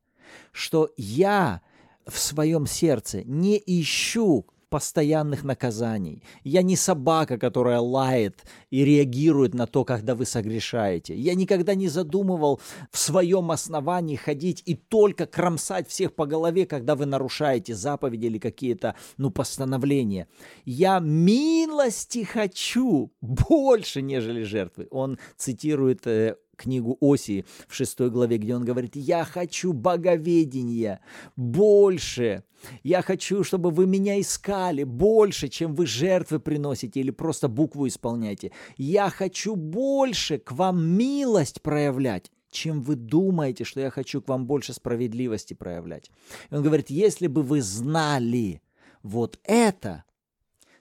что 0.51 0.91
я 0.97 1.61
в 2.05 2.17
своем 2.19 2.67
сердце 2.67 3.23
не 3.23 3.61
ищу 3.65 4.45
постоянных 4.75 5.45
наказаний. 5.45 6.21
Я 6.43 6.61
не 6.61 6.75
собака, 6.75 7.37
которая 7.37 7.79
лает 7.79 8.43
и 8.71 8.83
реагирует 8.83 9.53
на 9.53 9.67
то, 9.67 9.85
когда 9.85 10.15
вы 10.15 10.25
согрешаете. 10.25 11.15
Я 11.15 11.33
никогда 11.33 11.75
не 11.75 11.87
задумывал 11.87 12.59
в 12.91 12.97
своем 12.97 13.51
основании 13.51 14.17
ходить 14.17 14.61
и 14.65 14.75
только 14.75 15.27
кромсать 15.27 15.87
всех 15.87 16.13
по 16.13 16.25
голове, 16.25 16.65
когда 16.65 16.95
вы 16.95 17.05
нарушаете 17.05 17.73
заповеди 17.73 18.25
или 18.25 18.37
какие-то 18.37 18.95
ну, 19.15 19.31
постановления. 19.31 20.27
Я 20.65 20.99
милости 20.99 22.23
хочу 22.23 23.13
больше, 23.21 24.01
нежели 24.01 24.43
жертвы. 24.43 24.87
Он 24.91 25.19
цитирует 25.37 26.05
э, 26.05 26.35
книгу 26.55 26.97
Осии 27.01 27.45
в 27.67 27.73
шестой 27.73 28.09
главе, 28.09 28.37
где 28.37 28.55
он 28.55 28.65
говорит, 28.65 28.95
«Я 28.95 29.23
хочу 29.25 29.73
боговедения 29.73 30.99
больше, 31.35 32.43
я 32.83 33.01
хочу, 33.01 33.43
чтобы 33.43 33.71
вы 33.71 33.85
меня 33.85 34.19
искали 34.19 34.83
больше, 34.83 35.47
чем 35.47 35.75
вы 35.75 35.85
жертвы 35.85 36.39
приносите 36.39 36.99
или 36.99 37.11
просто 37.11 37.47
букву 37.47 37.87
исполняете. 37.87 38.51
Я 38.77 39.09
хочу 39.09 39.55
больше 39.55 40.37
к 40.37 40.51
вам 40.51 40.83
милость 40.83 41.61
проявлять, 41.61 42.31
чем 42.49 42.81
вы 42.81 42.95
думаете, 42.95 43.63
что 43.63 43.81
я 43.81 43.89
хочу 43.89 44.21
к 44.21 44.29
вам 44.29 44.47
больше 44.47 44.73
справедливости 44.73 45.53
проявлять». 45.53 46.11
И 46.49 46.55
он 46.55 46.63
говорит, 46.63 46.89
если 46.89 47.27
бы 47.27 47.43
вы 47.43 47.61
знали 47.61 48.61
вот 49.03 49.39
это, 49.43 50.03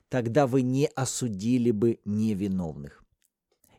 тогда 0.08 0.46
вы 0.46 0.62
не 0.62 0.86
осудили 0.86 1.70
бы 1.70 1.98
невиновных. 2.04 3.03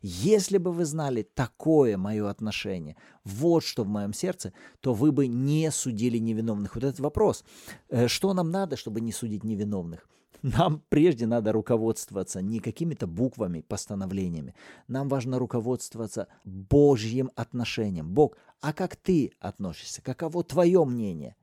Если 0.08 0.60
бы 0.60 0.72
вы 0.72 0.86
знали 0.86 1.24
такое 1.24 1.98
мое 1.98 2.30
отношение, 2.30 2.96
вот 3.24 3.64
что 3.64 3.84
в 3.84 3.88
моем 3.88 4.14
сердце, 4.14 4.54
то 4.80 4.94
вы 4.94 5.12
бы 5.12 5.26
не 5.26 5.72
судили 5.72 6.20
невиновных. 6.20 6.76
Вот 6.76 6.84
этот 6.84 7.00
вопрос, 7.00 7.44
э, 7.90 8.08
что 8.08 8.36
нам 8.36 8.52
надо, 8.52 8.78
чтобы 8.78 9.02
не 9.02 9.12
судить 9.12 9.44
невиновных? 9.44 10.08
Нам 10.44 10.84
прежде 10.90 11.26
надо 11.26 11.54
руководствоваться 11.54 12.44
не 12.44 12.60
какими-то 12.60 13.08
буквами, 13.08 13.62
постановлениями. 13.62 14.54
Нам 14.88 15.10
важно 15.10 15.40
руководствоваться 15.40 16.28
Божьим 16.44 17.32
отношением. 17.36 18.14
Бог, 18.14 18.38
а 18.62 18.74
как 18.74 18.96
ты 18.96 19.32
относишься? 19.40 20.04
Каково 20.04 20.44
твое 20.44 20.86
мнение? 20.86 21.36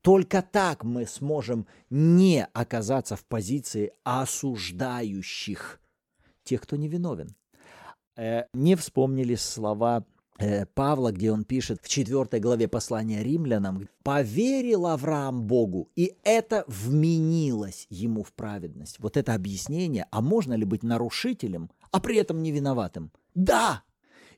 Только 0.00 0.40
так 0.40 0.84
мы 0.84 1.04
сможем 1.04 1.66
не 1.90 2.46
оказаться 2.54 3.16
в 3.16 3.26
позиции 3.26 3.92
осуждающих 4.04 5.82
тех, 6.44 6.62
кто 6.62 6.76
невиновен. 6.76 7.36
Э, 8.16 8.44
не 8.52 8.74
вспомнили 8.76 9.34
слова 9.34 10.04
э, 10.38 10.66
Павла, 10.66 11.12
где 11.12 11.32
он 11.32 11.44
пишет 11.44 11.80
в 11.82 11.88
4 11.88 12.40
главе 12.40 12.68
послания 12.68 13.22
римлянам, 13.22 13.88
«Поверил 14.02 14.86
Авраам 14.86 15.42
Богу, 15.42 15.88
и 15.96 16.14
это 16.22 16.64
вменилось 16.66 17.86
ему 17.90 18.22
в 18.22 18.32
праведность». 18.32 18.98
Вот 18.98 19.16
это 19.16 19.34
объяснение, 19.34 20.06
а 20.10 20.20
можно 20.20 20.54
ли 20.54 20.64
быть 20.64 20.82
нарушителем, 20.82 21.70
а 21.92 22.00
при 22.00 22.16
этом 22.16 22.42
не 22.42 22.52
виноватым? 22.52 23.12
Да! 23.34 23.82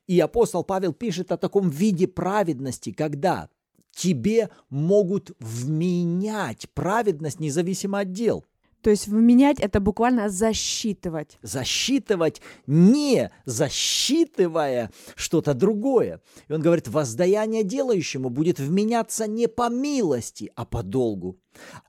И 0.07 0.19
апостол 0.21 0.65
Павел 0.65 0.93
пишет 0.93 1.33
о 1.33 1.37
таком 1.37 1.71
виде 1.71 2.09
праведности, 2.09 2.93
когда 2.93 3.49
тебе 3.95 4.51
могут 4.69 5.31
вменять 5.39 6.69
праведность 6.71 7.41
независимо 7.41 8.01
от 8.01 8.13
дел. 8.13 8.45
То 8.83 8.91
есть 8.91 9.07
вменять 9.07 9.61
это 9.61 9.81
буквально 9.81 10.29
засчитывать. 10.29 11.39
Засчитывать, 11.43 12.43
не 12.67 13.31
засчитывая 13.45 14.91
что-то 15.15 15.55
другое. 15.55 16.21
И 16.49 16.53
он 16.53 16.61
говорит, 16.61 16.89
воздаяние 16.89 17.63
делающему 17.63 18.29
будет 18.29 18.59
вменяться 18.59 19.29
не 19.29 19.47
по 19.47 19.69
милости, 19.69 20.51
а 20.57 20.65
по 20.65 20.83
долгу. 20.83 21.39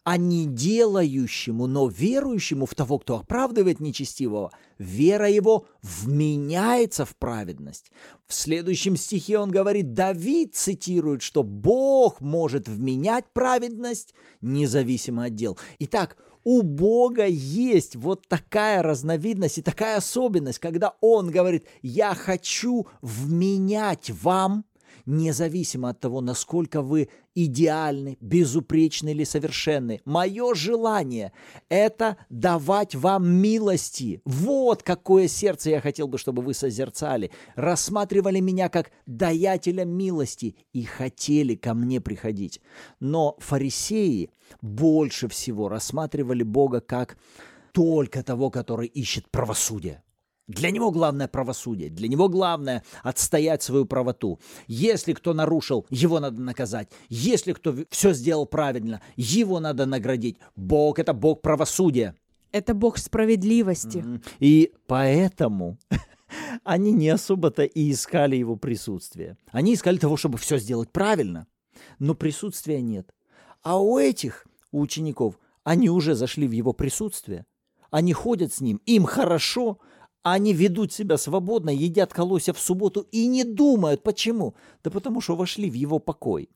А 0.03 0.17
не 0.17 0.45
делающему, 0.45 1.67
но 1.67 1.87
верующему 1.87 2.65
в 2.65 2.75
того, 2.75 2.99
кто 2.99 3.17
оправдывает 3.17 3.79
нечестивого, 3.79 4.51
вера 4.77 5.29
его 5.29 5.65
вменяется 5.81 7.05
в 7.05 7.15
праведность. 7.15 7.91
В 8.27 8.33
следующем 8.33 8.97
стихе 8.97 9.39
он 9.39 9.49
говорит, 9.49 9.93
Давид 9.93 10.55
цитирует, 10.55 11.21
что 11.21 11.43
Бог 11.43 12.21
может 12.21 12.67
вменять 12.67 13.25
праведность 13.33 14.13
независимо 14.41 15.25
от 15.25 15.35
дел. 15.35 15.57
Итак, 15.79 16.17
у 16.43 16.61
Бога 16.61 17.25
есть 17.25 17.95
вот 17.95 18.27
такая 18.27 18.81
разновидность 18.81 19.57
и 19.57 19.61
такая 19.61 19.97
особенность, 19.97 20.59
когда 20.59 20.95
Он 21.01 21.31
говорит, 21.31 21.65
я 21.81 22.13
хочу 22.13 22.87
вменять 23.01 24.09
вам 24.09 24.65
независимо 25.05 25.89
от 25.89 25.99
того, 25.99 26.21
насколько 26.21 26.81
вы 26.81 27.09
идеальны, 27.35 28.17
безупречны 28.19 29.09
или 29.09 29.23
совершенны. 29.23 30.01
Мое 30.05 30.53
желание– 30.53 31.31
это 31.69 32.17
давать 32.29 32.95
вам 32.95 33.27
милости. 33.27 34.21
Вот 34.25 34.83
какое 34.83 35.27
сердце 35.27 35.71
я 35.71 35.81
хотел 35.81 36.07
бы, 36.07 36.17
чтобы 36.17 36.41
вы 36.41 36.53
созерцали. 36.53 37.31
Рассматривали 37.55 38.39
меня 38.39 38.69
как 38.69 38.91
даятеля 39.05 39.85
милости 39.85 40.55
и 40.73 40.83
хотели 40.83 41.55
ко 41.55 41.73
мне 41.73 42.01
приходить. 42.01 42.61
Но 42.99 43.35
фарисеи 43.39 44.29
больше 44.61 45.27
всего 45.27 45.69
рассматривали 45.69 46.43
Бога 46.43 46.81
как 46.81 47.17
только 47.71 48.23
того, 48.23 48.49
который 48.49 48.87
ищет 48.87 49.29
правосудие. 49.31 50.03
Для 50.53 50.71
него 50.71 50.91
главное 50.91 51.27
правосудие, 51.27 51.89
для 51.89 52.07
него 52.07 52.29
главное 52.29 52.83
отстоять 53.01 53.63
свою 53.63 53.85
правоту. 53.85 54.39
Если 54.67 55.13
кто 55.13 55.33
нарушил, 55.33 55.85
его 55.89 56.19
надо 56.19 56.41
наказать. 56.41 56.89
Если 57.09 57.53
кто 57.53 57.75
все 57.89 58.13
сделал 58.13 58.45
правильно, 58.45 59.01
его 59.15 59.59
надо 59.59 59.85
наградить. 59.85 60.37
Бог– 60.55 60.99
это 60.99 61.13
Бог 61.13 61.41
правосудия. 61.41 62.15
Это 62.51 62.75
Бог 62.75 62.97
справедливости. 62.97 64.05
И 64.39 64.73
поэтому 64.85 65.77
они 66.63 66.91
не 66.91 67.09
особо-то 67.09 67.63
и 67.63 67.91
искали 67.91 68.35
его 68.35 68.55
присутствие. 68.55 69.37
Они 69.51 69.73
искали 69.73 69.97
того, 69.97 70.17
чтобы 70.17 70.37
все 70.37 70.57
сделать 70.59 70.91
правильно, 70.91 71.47
но 71.97 72.13
присутствия 72.13 72.81
нет. 72.81 73.09
А 73.63 73.81
у 73.81 73.97
этих, 73.97 74.45
у 74.71 74.81
учеников, 74.81 75.39
они 75.63 75.89
уже 75.89 76.13
зашли 76.13 76.47
в 76.47 76.51
его 76.51 76.73
присутствие. 76.73 77.45
Они 77.89 78.13
ходят 78.13 78.53
с 78.53 78.61
ним, 78.61 78.81
им 78.85 79.05
хорошо– 79.05 79.79
они 80.23 80.53
ведут 80.53 80.93
себя 80.93 81.17
свободно, 81.17 81.69
едят 81.69 82.13
колосья 82.13 82.53
в 82.53 82.59
субботу 82.59 83.05
и 83.11 83.27
не 83.27 83.43
думают. 83.43 84.03
Почему? 84.03 84.55
Да 84.83 84.89
потому 84.89 85.21
что 85.21 85.35
вошли 85.35 85.69
в 85.69 85.73
его 85.73 85.99
покой. 85.99 86.49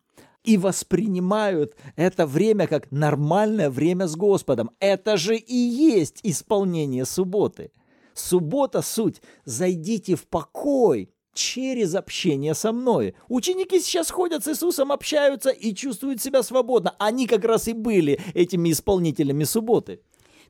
И 0.43 0.57
воспринимают 0.57 1.75
это 1.97 2.25
время 2.25 2.67
как 2.67 2.89
нормальное 2.91 3.69
время 3.69 4.07
с 4.07 4.15
Господом. 4.15 4.71
Это 4.79 5.17
же 5.17 5.35
и 5.35 5.55
есть 5.55 6.21
исполнение 6.23 7.05
субботы. 7.05 7.71
Суббота 8.13 8.81
суть. 8.81 9.21
Зайдите 9.43 10.15
в 10.15 10.25
покой 10.27 11.11
через 11.33 11.93
общение 11.93 12.55
со 12.55 12.71
мной. 12.71 13.15
Ученики 13.27 13.79
сейчас 13.79 14.09
ходят 14.09 14.43
с 14.43 14.47
Иисусом, 14.47 14.91
общаются 14.91 15.49
и 15.49 15.75
чувствуют 15.75 16.21
себя 16.21 16.41
свободно. 16.41 16.95
Они 16.97 17.27
как 17.27 17.43
раз 17.43 17.67
и 17.67 17.73
были 17.73 18.19
этими 18.33 18.71
исполнителями 18.71 19.43
субботы. 19.43 20.01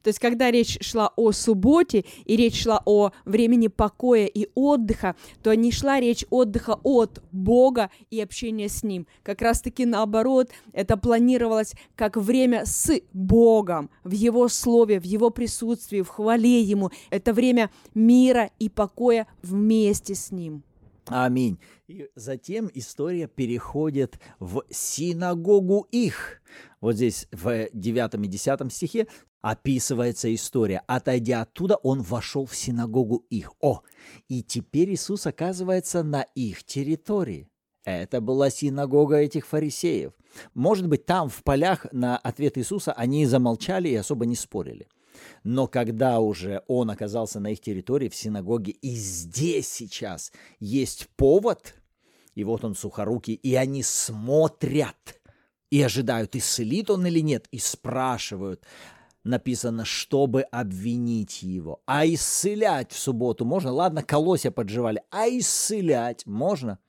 То 0.03 0.09
есть, 0.09 0.19
когда 0.19 0.51
речь 0.51 0.77
шла 0.81 1.11
о 1.15 1.31
субботе 1.31 2.05
и 2.25 2.35
речь 2.35 2.63
шла 2.63 2.81
о 2.85 3.11
времени 3.25 3.67
покоя 3.67 4.25
и 4.25 4.47
отдыха, 4.55 5.15
то 5.43 5.53
не 5.53 5.71
шла 5.71 5.99
речь 5.99 6.25
отдыха 6.29 6.79
от 6.83 7.21
Бога 7.31 7.89
и 8.09 8.21
общения 8.21 8.69
с 8.69 8.83
Ним. 8.83 9.07
Как 9.23 9.41
раз-таки 9.41 9.85
наоборот, 9.85 10.49
это 10.73 10.97
планировалось 10.97 11.73
как 11.95 12.17
время 12.17 12.65
с 12.65 12.91
Богом, 13.13 13.89
в 14.03 14.11
Его 14.11 14.47
Слове, 14.47 14.99
в 14.99 15.03
Его 15.03 15.29
присутствии, 15.29 16.01
в 16.01 16.09
хвале 16.09 16.61
Ему. 16.61 16.91
Это 17.09 17.33
время 17.33 17.69
мира 17.93 18.51
и 18.59 18.69
покоя 18.69 19.27
вместе 19.41 20.15
с 20.15 20.31
Ним. 20.31 20.63
Аминь. 21.07 21.57
И 21.87 22.09
затем 22.15 22.69
история 22.73 23.27
переходит 23.27 24.19
в 24.39 24.63
синагогу 24.69 25.87
их. 25.91 26.41
Вот 26.81 26.95
здесь 26.95 27.27
в 27.31 27.69
9 27.73 28.25
и 28.25 28.27
10 28.27 28.73
стихе 28.73 29.07
описывается 29.41 30.33
история. 30.33 30.83
Отойдя 30.87 31.41
оттуда, 31.41 31.75
он 31.75 32.01
вошел 32.01 32.45
в 32.45 32.55
синагогу 32.55 33.25
их. 33.29 33.53
О, 33.61 33.81
и 34.27 34.43
теперь 34.43 34.93
Иисус 34.93 35.27
оказывается 35.27 36.03
на 36.03 36.21
их 36.21 36.63
территории. 36.63 37.49
Это 37.83 38.19
была 38.19 38.49
синагога 38.49 39.15
этих 39.15 39.47
фарисеев. 39.47 40.11
Может 40.53 40.87
быть, 40.87 41.05
там, 41.05 41.29
в 41.29 41.43
полях, 41.43 41.85
на 41.93 42.17
ответ 42.17 42.57
Иисуса 42.57 42.91
они 42.91 43.25
замолчали 43.25 43.89
и 43.89 43.95
особо 43.95 44.25
не 44.25 44.35
спорили. 44.35 44.87
Но 45.43 45.67
когда 45.67 46.19
уже 46.19 46.63
он 46.67 46.89
оказался 46.89 47.39
на 47.39 47.51
их 47.51 47.61
территории, 47.61 48.09
в 48.09 48.15
синагоге, 48.15 48.73
и 48.73 48.93
здесь 48.95 49.71
сейчас 49.71 50.31
есть 50.59 51.07
повод, 51.15 51.75
и 52.35 52.43
вот 52.43 52.63
он 52.63 52.75
сухорукий, 52.75 53.33
и 53.33 53.55
они 53.55 53.83
смотрят 53.83 55.21
и 55.69 55.81
ожидают, 55.81 56.35
исцелит 56.35 56.89
он 56.89 57.05
или 57.07 57.19
нет, 57.19 57.47
и 57.51 57.57
спрашивают, 57.57 58.63
написано, 59.27 59.85
чтобы 59.85 60.41
обвинить 60.41 61.43
его. 61.43 61.81
А 61.85 62.05
исцелять 62.05 62.91
в 62.91 62.99
субботу 62.99 63.45
можно? 63.45 63.71
Ладно, 63.71 64.03
колосья 64.03 64.51
подживали. 64.51 65.01
А 65.11 65.27
исцелять 65.27 66.25
можно? 66.25 66.79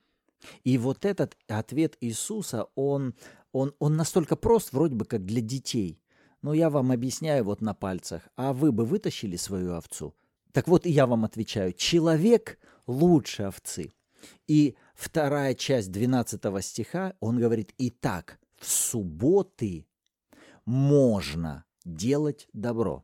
И 0.63 0.77
вот 0.77 1.05
этот 1.05 1.37
ответ 1.47 1.97
Иисуса, 2.01 2.67
он, 2.75 3.13
он, 3.51 3.73
он 3.79 3.95
настолько 3.95 4.35
прост, 4.35 4.71
вроде 4.71 4.95
бы 4.95 5.05
как 5.05 5.25
для 5.25 5.41
детей. 5.41 6.01
Но 6.41 6.53
я 6.53 6.69
вам 6.69 6.91
объясняю 6.91 7.43
вот 7.43 7.61
на 7.61 7.73
пальцах. 7.73 8.29
А 8.35 8.53
вы 8.53 8.71
бы 8.71 8.85
вытащили 8.85 9.35
свою 9.35 9.73
овцу? 9.73 10.15
Так 10.53 10.67
вот, 10.67 10.85
я 10.85 11.05
вам 11.05 11.25
отвечаю. 11.25 11.73
Человек 11.73 12.57
лучше 12.87 13.43
овцы. 13.43 13.91
И 14.47 14.75
вторая 14.95 15.53
часть 15.53 15.91
12 15.91 16.41
стиха, 16.63 17.13
он 17.19 17.37
говорит, 17.39 17.73
«Итак, 17.77 18.39
в 18.57 18.67
субботы 18.67 19.85
можно 20.65 21.65
делать 21.95 22.47
добро. 22.53 23.03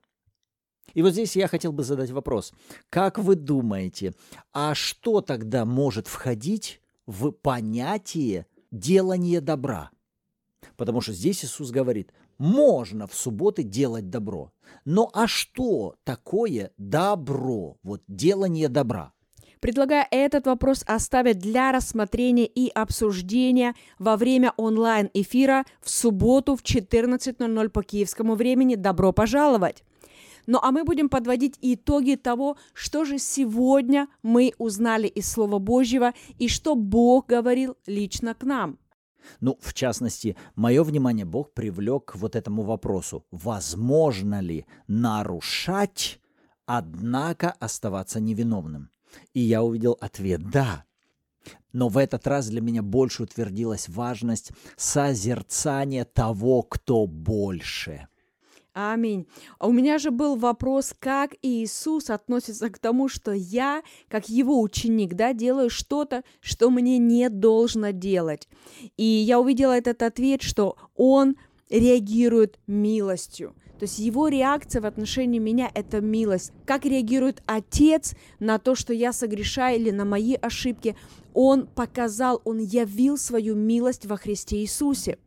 И 0.94 1.02
вот 1.02 1.12
здесь 1.12 1.36
я 1.36 1.48
хотел 1.48 1.72
бы 1.72 1.84
задать 1.84 2.12
вопрос. 2.12 2.54
Как 2.90 3.20
вы 3.20 3.36
думаете, 3.36 4.14
а 4.54 4.76
что 4.76 5.22
тогда 5.22 5.66
может 5.66 6.08
входить 6.08 6.82
в 7.06 7.32
понятие 7.32 8.48
делания 8.72 9.42
добра? 9.42 9.92
Потому 10.78 11.02
что 11.02 11.14
здесь 11.14 11.44
Иисус 11.44 11.72
говорит, 11.72 12.14
можно 12.38 13.08
в 13.08 13.16
субботы 13.16 13.64
делать 13.64 14.10
добро. 14.10 14.52
Но 14.84 15.10
а 15.14 15.28
что 15.28 15.96
такое 16.04 16.72
добро? 16.78 17.78
Вот 17.84 18.02
делание 18.08 18.70
добра. 18.70 19.14
Предлагаю 19.66 20.06
этот 20.12 20.46
вопрос 20.46 20.84
оставить 20.86 21.40
для 21.40 21.72
рассмотрения 21.72 22.46
и 22.46 22.70
обсуждения 22.70 23.74
во 23.98 24.16
время 24.16 24.54
онлайн-эфира 24.58 25.66
в 25.82 25.90
субботу 25.90 26.56
в 26.56 26.62
14.00 26.62 27.70
по 27.70 27.82
киевскому 27.82 28.36
времени. 28.36 28.76
Добро 28.76 29.12
пожаловать! 29.12 29.84
Ну 30.46 30.60
а 30.62 30.70
мы 30.70 30.84
будем 30.84 31.10
подводить 31.10 31.58
итоги 31.64 32.14
того, 32.14 32.58
что 32.74 33.06
же 33.06 33.18
сегодня 33.18 34.08
мы 34.22 34.54
узнали 34.60 35.08
из 35.08 35.32
Слова 35.32 35.58
Божьего 35.58 36.14
и 36.38 36.48
что 36.48 36.76
Бог 36.76 37.26
говорил 37.26 37.76
лично 37.88 38.36
к 38.36 38.44
нам. 38.44 38.78
Ну, 39.40 39.58
в 39.60 39.74
частности, 39.74 40.38
мое 40.54 40.84
внимание 40.84 41.26
Бог 41.26 41.56
привлек 41.56 42.12
к 42.12 42.16
вот 42.18 42.36
этому 42.36 42.62
вопросу. 42.62 43.26
Возможно 43.32 44.42
ли 44.42 44.68
нарушать, 44.88 46.22
однако 46.68 47.50
оставаться 47.60 48.20
невиновным? 48.20 48.92
И 49.34 49.40
я 49.40 49.64
увидел 49.64 49.98
ответ 50.00 50.50
«да». 50.50 50.86
Но 51.74 51.90
в 51.90 51.98
этот 51.98 52.26
раз 52.26 52.48
для 52.48 52.62
меня 52.62 52.82
больше 52.82 53.24
утвердилась 53.24 53.90
важность 53.90 54.52
созерцания 54.78 56.06
того, 56.06 56.64
кто 56.64 57.06
больше. 57.06 58.08
Аминь. 58.76 59.26
А 59.58 59.68
у 59.68 59.72
меня 59.72 60.00
же 60.00 60.12
был 60.12 60.36
вопрос, 60.36 60.94
как 61.00 61.32
Иисус 61.42 62.10
относится 62.10 62.70
к 62.70 62.78
тому, 62.78 63.08
что 63.08 63.32
я, 63.32 63.84
как 64.10 64.28
его 64.28 64.62
ученик, 64.62 65.14
да, 65.14 65.32
делаю 65.32 65.70
что-то, 65.70 66.24
что 66.42 66.70
мне 66.70 66.98
не 66.98 67.30
должно 67.30 67.92
делать. 67.92 68.50
И 68.98 69.06
я 69.06 69.40
увидела 69.40 69.78
этот 69.78 70.04
ответ, 70.04 70.42
что 70.42 70.76
он 70.94 71.38
реагирует 71.70 72.60
милостью. 72.68 73.56
То 73.80 73.84
есть 73.84 74.00
его 74.00 74.28
реакция 74.28 74.82
в 74.82 74.86
отношении 74.86 75.40
меня– 75.40 75.70
это 75.74 76.02
милость. 76.02 76.54
Как 76.66 76.86
реагирует 76.86 77.44
отец 77.46 78.16
на 78.40 78.58
то, 78.58 78.76
что 78.76 78.94
я 78.94 79.12
согрешаю 79.12 79.80
или 79.80 79.92
на 79.92 80.06
мои 80.06 80.36
ошибки? 80.36 80.96
Он 81.34 81.68
показал, 81.68 82.42
он 82.46 82.60
явил 82.60 83.18
свою 83.18 83.56
милость 83.56 84.06
во 84.06 84.16
Христе 84.16 84.58
Иисусе. 84.58 85.18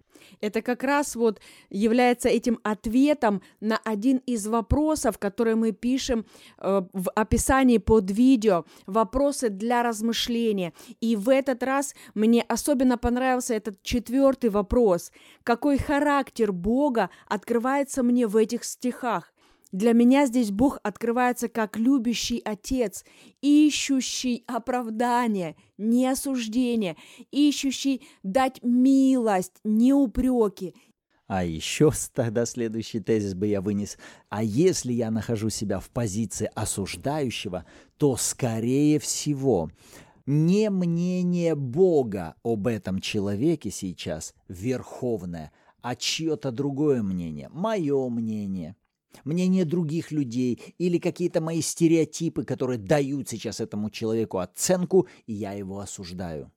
Это 0.40 0.62
как 0.62 0.82
раз 0.82 1.16
вот 1.16 1.40
является 1.70 2.28
этим 2.28 2.58
ответом 2.62 3.42
на 3.60 3.78
один 3.84 4.18
из 4.26 4.46
вопросов, 4.46 5.18
которые 5.18 5.56
мы 5.56 5.72
пишем 5.72 6.26
э, 6.58 6.82
в 6.92 7.10
описании 7.14 7.78
под 7.78 8.10
видео, 8.10 8.64
вопросы 8.86 9.48
для 9.48 9.82
размышления. 9.82 10.72
И 11.00 11.16
в 11.16 11.28
этот 11.28 11.62
раз 11.62 11.94
мне 12.14 12.42
особенно 12.42 12.98
понравился 12.98 13.54
этот 13.54 13.82
четвертый 13.82 14.50
вопрос. 14.50 15.12
Какой 15.42 15.78
характер 15.78 16.52
Бога 16.52 17.10
открывается 17.26 18.02
мне 18.02 18.26
в 18.26 18.36
этих 18.36 18.64
стихах? 18.64 19.32
Для 19.72 19.92
меня 19.92 20.24
здесь 20.24 20.50
Бог 20.50 20.78
открывается 20.82 21.48
как 21.48 21.76
любящий 21.76 22.40
Отец, 22.42 23.04
ищущий 23.42 24.42
оправдание, 24.46 25.56
не 25.76 26.06
осуждение, 26.06 26.96
ищущий 27.30 28.02
дать 28.22 28.62
милость, 28.62 29.60
не 29.64 29.92
упреки. 29.92 30.74
А 31.26 31.44
еще 31.44 31.92
тогда 32.14 32.46
следующий 32.46 33.00
тезис 33.00 33.34
бы 33.34 33.46
я 33.46 33.60
вынес. 33.60 33.98
А 34.30 34.42
если 34.42 34.94
я 34.94 35.10
нахожу 35.10 35.50
себя 35.50 35.80
в 35.80 35.90
позиции 35.90 36.50
осуждающего, 36.54 37.66
то 37.98 38.16
скорее 38.16 38.98
всего 38.98 39.70
не 40.24 40.70
мнение 40.70 41.54
Бога 41.54 42.36
об 42.42 42.66
этом 42.66 43.00
человеке 43.00 43.70
сейчас 43.70 44.34
верховное, 44.48 45.52
а 45.82 45.94
чье-то 45.94 46.52
другое 46.52 47.02
мнение, 47.02 47.50
мое 47.50 48.08
мнение– 48.08 48.74
мнение 49.24 49.64
других 49.64 50.10
людей 50.10 50.74
или 50.78 50.98
какие-то 50.98 51.40
мои 51.40 51.60
стереотипы, 51.60 52.44
которые 52.44 52.78
дают 52.78 53.28
сейчас 53.28 53.60
этому 53.60 53.90
человеку 53.90 54.38
оценку, 54.38 55.08
и 55.26 55.32
я 55.32 55.52
его 55.52 55.80
осуждаю. 55.80 56.52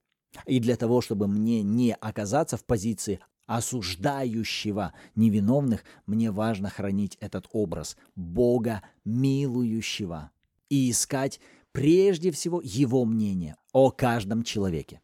И 0.45 0.59
для 0.59 0.77
того, 0.77 1.01
чтобы 1.01 1.27
мне 1.27 1.61
не 1.61 1.93
оказаться 1.93 2.57
в 2.57 2.63
позиции 2.63 3.19
осуждающего 3.47 4.93
невиновных, 5.15 5.83
мне 6.05 6.31
важно 6.31 6.69
хранить 6.69 7.17
этот 7.19 7.47
образ 7.51 7.97
Бога 8.15 8.81
милующего 9.03 10.31
и 10.69 10.89
искать 10.89 11.39
прежде 11.73 12.31
всего 12.31 12.61
Его 12.63 13.03
мнение 13.03 13.57
о 13.73 13.91
каждом 13.91 14.43
человеке. 14.43 15.01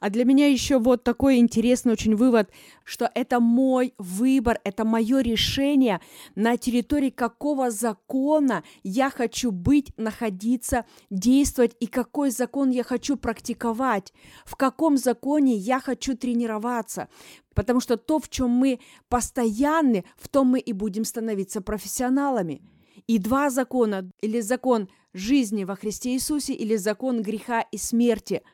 А 0.00 0.08
для 0.08 0.24
меня 0.24 0.48
еще 0.48 0.78
вот 0.78 1.04
такой 1.04 1.36
интересный 1.36 1.92
очень 1.92 2.16
вывод, 2.16 2.50
что 2.84 3.10
это 3.14 3.38
мой 3.38 3.94
выбор, 3.98 4.58
это 4.64 4.84
мое 4.84 5.20
решение, 5.20 6.00
на 6.34 6.56
территории 6.56 7.10
какого 7.10 7.70
закона 7.70 8.64
я 8.82 9.10
хочу 9.10 9.52
быть, 9.52 9.92
находиться, 9.98 10.86
действовать 11.10 11.76
и 11.80 11.86
какой 11.86 12.30
закон 12.30 12.70
я 12.70 12.82
хочу 12.82 13.16
практиковать, 13.16 14.14
в 14.46 14.56
каком 14.56 14.96
законе 14.96 15.54
я 15.54 15.80
хочу 15.80 16.16
тренироваться. 16.16 17.08
Потому 17.54 17.80
что 17.80 17.98
то, 17.98 18.18
в 18.18 18.30
чем 18.30 18.50
мы 18.50 18.80
постоянны, 19.10 20.06
в 20.16 20.28
том 20.28 20.48
мы 20.48 20.60
и 20.60 20.72
будем 20.72 21.04
становиться 21.04 21.60
профессионалами. 21.60 22.62
И 23.06 23.18
два 23.18 23.50
закона, 23.50 24.10
или 24.22 24.40
закон 24.40 24.88
жизни 25.12 25.64
во 25.64 25.76
Христе 25.76 26.14
Иисусе, 26.14 26.54
или 26.54 26.76
закон 26.76 27.20
греха 27.20 27.60
и 27.60 27.76
смерти– 27.76 28.42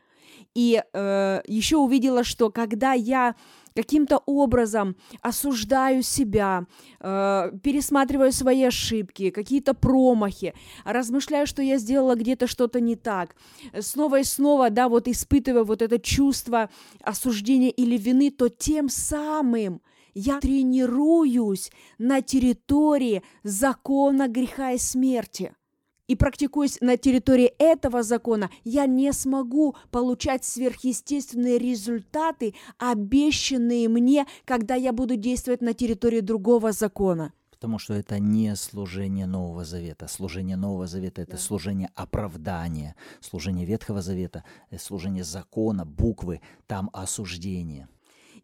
и 0.57 0.83
э, 0.91 1.41
еще 1.47 1.77
увидела, 1.77 2.25
что 2.25 2.51
когда 2.51 2.95
я 2.95 3.35
каким-то 3.75 4.23
образом 4.25 4.97
осуждаю 5.21 6.03
себя, 6.03 6.65
э, 6.99 7.51
пересматриваю 7.63 8.33
свои 8.33 8.63
ошибки, 8.63 9.29
какие-то 9.29 9.75
промахи, 9.75 10.55
размышляю, 10.87 11.47
что 11.47 11.61
я 11.61 11.77
сделала 11.77 12.15
где-то 12.15 12.47
что-то 12.47 12.81
не 12.81 12.97
так, 12.97 13.37
снова 13.81 14.21
и 14.21 14.25
снова, 14.25 14.71
да, 14.71 14.89
вот 14.89 15.09
испытываю 15.09 15.67
вот 15.67 15.83
это 15.83 15.99
чувство 15.99 16.71
осуждения 17.03 17.71
или 17.71 17.99
вины, 17.99 18.31
то 18.31 18.49
тем 18.49 18.89
самым 18.89 19.83
я 20.15 20.41
тренируюсь 20.41 21.71
на 21.99 22.23
территории 22.23 23.23
закона 23.43 24.27
греха 24.27 24.73
и 24.73 24.79
смерти– 24.79 25.53
и 26.09 26.17
практикуясь 26.17 26.81
на 26.81 26.97
территории 26.97 27.53
этого 27.59 28.03
закона, 28.03 28.51
я 28.65 28.87
не 28.87 29.13
смогу 29.13 29.77
получать 29.91 30.45
сверхъестественные 30.45 31.59
результаты, 31.59 32.55
обещанные 32.79 33.89
мне, 33.89 34.27
когда 34.45 34.75
я 34.75 34.93
буду 34.93 35.17
действовать 35.17 35.61
на 35.61 35.75
территории 35.75 36.21
другого 36.21 36.73
закона. 36.73 37.33
Потому 37.51 37.79
что 37.79 37.95
это 37.95 38.19
не 38.19 38.55
служение 38.55 39.27
Нового 39.27 39.65
Завета. 39.65 40.09
Служение 40.09 40.57
Нового 40.57 40.87
Завета– 40.87 41.23
это 41.23 41.33
да. 41.33 41.39
служение 41.39 41.91
оправдания. 41.95 42.95
Служение 43.21 43.65
Ветхого 43.65 44.03
Завета– 44.03 44.45
служение 44.79 45.25
закона, 45.25 45.87
буквы, 45.87 46.43
там 46.67 46.91
осуждение. 46.93 47.89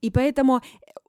И 0.02 0.10
поэтому 0.10 0.60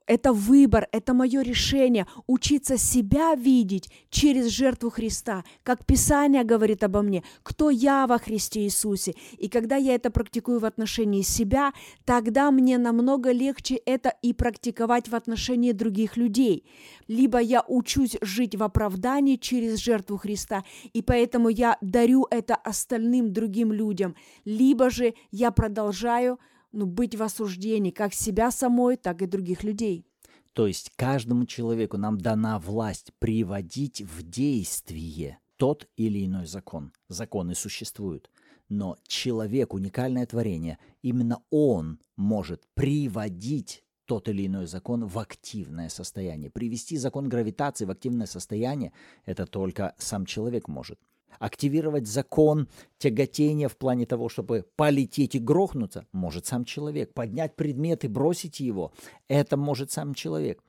это 0.06 0.32
выбор, 0.32 0.88
это 0.92 1.14
мое 1.14 1.42
решение 1.42 2.06
учиться 2.26 2.76
себя 2.76 3.34
видеть 3.34 3.88
через 4.10 4.48
жертву 4.48 4.90
Христа, 4.90 5.44
как 5.62 5.86
Писание 5.86 6.44
говорит 6.44 6.84
обо 6.84 7.02
мне, 7.02 7.22
кто 7.42 7.70
я 7.70 8.06
во 8.06 8.18
Христе 8.18 8.64
Иисусе. 8.64 9.14
И 9.38 9.48
когда 9.48 9.76
я 9.76 9.94
это 9.94 10.10
практикую 10.10 10.60
в 10.60 10.64
отношении 10.64 11.22
себя, 11.22 11.72
тогда 12.04 12.50
мне 12.50 12.78
намного 12.78 13.32
легче 13.32 13.76
это 13.76 14.14
и 14.22 14.32
практиковать 14.32 15.08
в 15.08 15.14
отношении 15.14 15.72
других 15.72 16.16
людей. 16.16 16.66
Либо 17.08 17.38
я 17.38 17.64
учусь 17.66 18.16
жить 18.20 18.54
в 18.54 18.62
оправдании 18.62 19.36
через 19.36 19.78
жертву 19.78 20.18
Христа, 20.18 20.64
и 20.92 21.02
поэтому 21.02 21.48
я 21.48 21.78
дарю 21.80 22.26
это 22.30 22.54
остальным 22.54 23.32
другим 23.32 23.72
людям, 23.72 24.14
либо 24.44 24.90
же 24.90 25.14
я 25.30 25.50
продолжаю 25.50 26.38
ну, 26.74 26.86
быть 26.86 27.14
в 27.14 27.22
осуждении 27.22 27.90
как 27.90 28.12
себя 28.12 28.50
самой, 28.50 28.96
так 28.96 29.22
и 29.22 29.26
других 29.26 29.62
людей. 29.64 30.06
То 30.52 30.66
есть 30.66 30.90
каждому 30.96 31.46
человеку 31.46 31.96
нам 31.96 32.18
дана 32.18 32.58
власть 32.58 33.12
приводить 33.18 34.02
в 34.02 34.22
действие 34.22 35.38
тот 35.56 35.88
или 35.96 36.26
иной 36.26 36.46
закон. 36.46 36.92
Законы 37.08 37.54
существуют. 37.54 38.30
Но 38.68 38.96
человек– 39.06 39.72
уникальное 39.74 40.26
творение. 40.26 40.78
Именно 41.02 41.42
он 41.50 41.98
может 42.16 42.62
приводить 42.74 43.84
тот 44.04 44.28
или 44.28 44.46
иной 44.46 44.66
закон 44.66 45.06
в 45.06 45.18
активное 45.18 45.88
состояние. 45.88 46.50
Привести 46.50 46.96
закон 46.96 47.28
гравитации 47.28 47.84
в 47.84 47.90
активное 47.90 48.26
состояние– 48.26 48.92
это 49.26 49.46
только 49.46 49.94
сам 49.98 50.26
человек 50.26 50.68
может– 50.68 50.98
активировать 51.38 52.06
закон 52.06 52.68
тяготения 52.98 53.68
в 53.68 53.76
плане 53.76 54.06
того, 54.06 54.28
чтобы 54.28 54.66
полететь 54.76 55.34
и 55.34 55.38
грохнуться, 55.38 56.06
может 56.12 56.46
сам 56.46 56.64
человек. 56.64 57.12
Поднять 57.14 57.56
предмет 57.56 58.04
и 58.04 58.08
бросить 58.08 58.60
его, 58.60 58.92
это 59.28 59.56
может 59.56 59.90
сам 59.90 60.14
человек. 60.14 60.62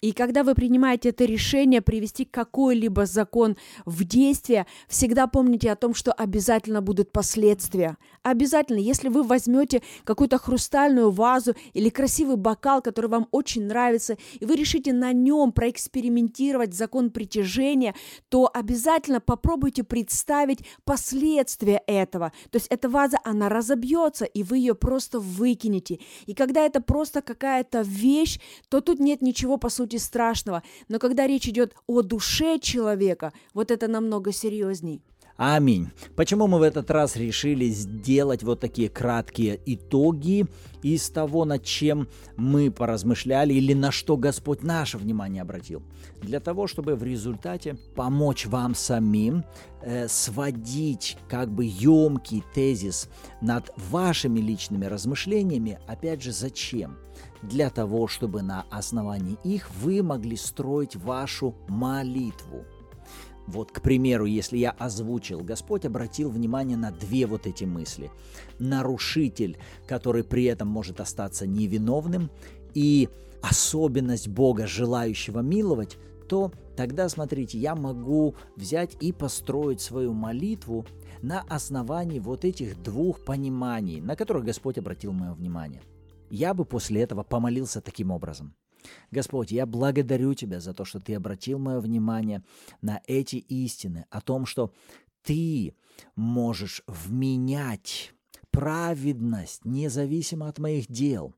И 0.00 0.12
когда 0.12 0.42
вы 0.42 0.54
принимаете 0.54 1.10
это 1.10 1.24
решение 1.24 1.80
привести 1.80 2.24
какой-либо 2.24 3.06
закон 3.06 3.56
в 3.84 4.04
действие, 4.04 4.66
всегда 4.88 5.26
помните 5.26 5.70
о 5.70 5.76
том, 5.76 5.94
что 5.94 6.12
обязательно 6.12 6.82
будут 6.82 7.12
последствия. 7.12 7.96
Обязательно, 8.22 8.78
если 8.78 9.08
вы 9.08 9.22
возьмете 9.22 9.82
какую-то 10.04 10.38
хрустальную 10.38 11.10
вазу 11.10 11.54
или 11.72 11.88
красивый 11.88 12.36
бокал, 12.36 12.82
который 12.82 13.10
вам 13.10 13.28
очень 13.30 13.66
нравится, 13.66 14.16
и 14.38 14.44
вы 14.44 14.56
решите 14.56 14.92
на 14.92 15.12
нем 15.12 15.52
проэкспериментировать 15.52 16.74
закон 16.74 17.10
притяжения, 17.10 17.94
то 18.28 18.50
обязательно 18.52 19.20
попробуйте 19.20 19.84
представить 19.84 20.60
последствия 20.84 21.82
этого. 21.86 22.32
То 22.50 22.56
есть 22.56 22.66
эта 22.68 22.88
ваза, 22.88 23.18
она 23.24 23.48
разобьется, 23.48 24.24
и 24.24 24.42
вы 24.42 24.58
ее 24.58 24.74
просто 24.74 25.20
выкинете. 25.20 26.00
И 26.26 26.34
когда 26.34 26.62
это 26.62 26.80
просто 26.80 27.22
какая-то 27.22 27.82
вещь, 27.82 28.38
то 28.68 28.80
тут 28.80 28.98
нет 28.98 29.22
ничего 29.22 29.56
по 29.56 29.68
сути 29.76 29.96
страшного, 29.96 30.62
но 30.88 30.98
когда 30.98 31.26
речь 31.26 31.48
идет 31.48 31.74
о 31.86 32.02
душе 32.02 32.58
человека, 32.58 33.32
вот 33.54 33.70
это 33.70 33.88
намного 33.88 34.32
серьезней. 34.32 35.02
Аминь. 35.36 35.90
Почему 36.14 36.46
мы 36.46 36.58
в 36.58 36.62
этот 36.62 36.90
раз 36.90 37.14
решили 37.14 37.66
сделать 37.66 38.42
вот 38.42 38.60
такие 38.60 38.88
краткие 38.88 39.60
итоги 39.66 40.46
из 40.82 41.10
того, 41.10 41.44
над 41.44 41.62
чем 41.62 42.08
мы 42.38 42.70
поразмышляли 42.70 43.52
или 43.52 43.74
на 43.74 43.92
что 43.92 44.16
Господь 44.16 44.62
наше 44.62 44.96
внимание 44.96 45.42
обратил? 45.42 45.82
Для 46.22 46.40
того, 46.40 46.66
чтобы 46.66 46.94
в 46.94 47.02
результате 47.02 47.76
помочь 47.94 48.46
вам 48.46 48.74
самим 48.74 49.44
э, 49.82 50.08
сводить 50.08 51.18
как 51.28 51.50
бы 51.50 51.66
емкий 51.66 52.42
тезис 52.54 53.10
над 53.42 53.70
вашими 53.90 54.40
личными 54.40 54.86
размышлениями, 54.86 55.78
опять 55.86 56.22
же, 56.22 56.32
зачем? 56.32 56.96
Для 57.42 57.68
того, 57.68 58.08
чтобы 58.08 58.40
на 58.40 58.64
основании 58.70 59.36
их 59.44 59.68
вы 59.82 60.02
могли 60.02 60.36
строить 60.36 60.96
вашу 60.96 61.54
молитву– 61.68 62.64
вот, 63.46 63.72
к 63.72 63.80
примеру, 63.80 64.26
если 64.26 64.58
я 64.58 64.70
озвучил, 64.70 65.40
Господь 65.40 65.84
обратил 65.84 66.30
внимание 66.30 66.76
на 66.76 66.90
две 66.90 67.26
вот 67.26 67.46
эти 67.46 67.64
мысли. 67.64 68.10
Нарушитель, 68.58 69.58
который 69.86 70.24
при 70.24 70.44
этом 70.44 70.68
может 70.68 71.00
остаться 71.00 71.46
невиновным, 71.46 72.30
и 72.74 73.08
особенность 73.42 74.28
Бога, 74.28 74.66
желающего 74.66 75.40
миловать, 75.40 75.96
то 76.28 76.52
тогда, 76.76 77.08
смотрите, 77.08 77.58
я 77.58 77.74
могу 77.74 78.34
взять 78.56 78.96
и 79.00 79.12
построить 79.12 79.80
свою 79.80 80.12
молитву 80.12 80.84
на 81.22 81.40
основании 81.42 82.18
вот 82.18 82.44
этих 82.44 82.82
двух 82.82 83.24
пониманий, 83.24 84.00
на 84.00 84.16
которых 84.16 84.44
Господь 84.44 84.78
обратил 84.78 85.12
мое 85.12 85.32
внимание. 85.32 85.82
Я 86.28 86.54
бы 86.54 86.64
после 86.64 87.02
этого 87.02 87.22
помолился 87.22 87.80
таким 87.80 88.10
образом. 88.10 88.54
Господь, 89.10 89.50
я 89.50 89.66
благодарю 89.66 90.34
Тебя 90.34 90.60
за 90.60 90.74
то, 90.74 90.84
что 90.84 91.00
Ты 91.00 91.14
обратил 91.14 91.58
мое 91.58 91.80
внимание 91.80 92.42
на 92.80 93.00
эти 93.06 93.36
истины, 93.36 94.06
о 94.10 94.20
том, 94.20 94.46
что 94.46 94.72
Ты 95.22 95.74
можешь 96.14 96.82
вменять 96.86 98.12
праведность 98.50 99.64
независимо 99.64 100.48
от 100.48 100.58
моих 100.58 100.86
дел. 100.88 101.34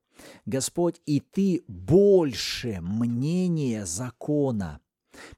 Господь, 0.47 1.01
и 1.07 1.21
Ты 1.21 1.65
больше 1.67 2.79
мнения 2.81 3.87
закона, 3.87 4.81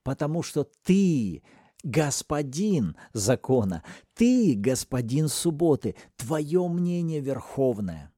потому 0.03 0.43
что 0.43 0.65
Ты 0.85 1.43
господин 1.83 2.97
закона, 3.13 3.83
Ты 4.15 4.55
господин 4.57 5.29
субботы, 5.29 5.95
Твое 6.17 6.69
мнение 6.69 7.21
верховное. 7.21 8.13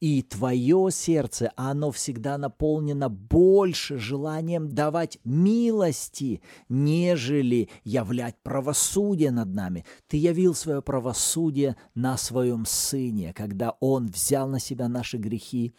И 0.00 0.22
твое 0.22 0.88
сердце, 0.90 1.52
оно 1.56 1.90
всегда 1.90 2.38
наполнено 2.38 3.08
больше 3.08 3.98
желанием 3.98 4.68
давать 4.68 5.18
милости, 5.24 6.42
нежели 6.68 7.68
являть 7.84 8.36
правосудие 8.42 9.30
над 9.30 9.54
нами. 9.54 9.84
Ты 10.08 10.16
явил 10.16 10.54
свое 10.54 10.82
правосудие 10.82 11.76
на 11.94 12.16
своем 12.16 12.64
Сыне, 12.66 13.32
когда 13.32 13.76
Он 13.80 14.06
взял 14.06 14.48
на 14.48 14.60
себя 14.60 14.88
наши 14.88 15.16
грехи 15.16 15.74